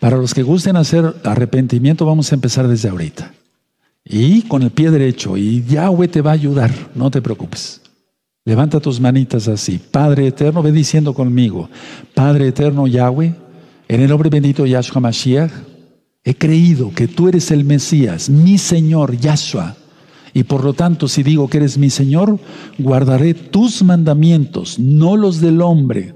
[0.00, 3.34] Para los que gusten hacer arrepentimiento, vamos a empezar desde ahorita.
[4.06, 7.82] Y con el pie derecho, y Yahweh te va a ayudar, no te preocupes.
[8.46, 9.78] Levanta tus manitas así.
[9.78, 11.68] Padre eterno, ve diciendo conmigo,
[12.14, 13.34] Padre eterno Yahweh,
[13.88, 15.50] en el nombre bendito de Yahshua Mashiach,
[16.22, 19.76] he creído que tú eres el Mesías, mi Señor Yahshua.
[20.34, 22.38] Y por lo tanto, si digo que eres mi Señor,
[22.78, 26.14] guardaré tus mandamientos, no los del hombre.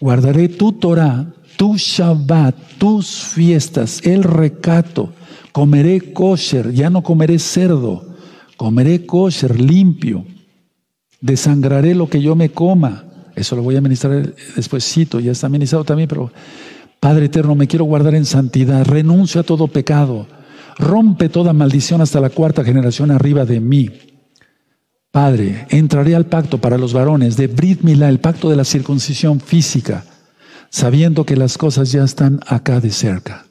[0.00, 5.12] Guardaré tu Torah, tu Shabbat, tus fiestas, el recato.
[5.52, 8.14] Comeré kosher, ya no comeré cerdo.
[8.58, 10.26] Comeré kosher limpio.
[11.20, 13.06] Desangraré lo que yo me coma.
[13.34, 16.30] Eso lo voy a ministrar despuésito, ya está ministrado también, pero
[17.04, 20.26] Padre eterno, me quiero guardar en santidad, renuncio a todo pecado,
[20.78, 23.90] rompe toda maldición hasta la cuarta generación arriba de mí.
[25.10, 29.38] Padre, entraré al pacto para los varones de Brit Milá, el pacto de la circuncisión
[29.38, 30.02] física,
[30.70, 33.44] sabiendo que las cosas ya están acá de cerca.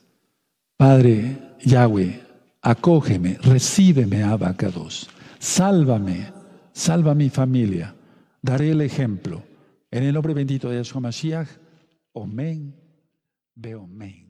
[0.75, 2.23] Padre Yahweh,
[2.59, 5.07] acógeme, recíbeme, Abacados,
[5.37, 6.33] sálvame,
[6.71, 7.93] salva a mi familia,
[8.41, 9.43] daré el ejemplo.
[9.91, 11.49] En el nombre bendito de Yahshua Mashiach,
[12.15, 12.82] amén.
[13.55, 14.22] Beomen.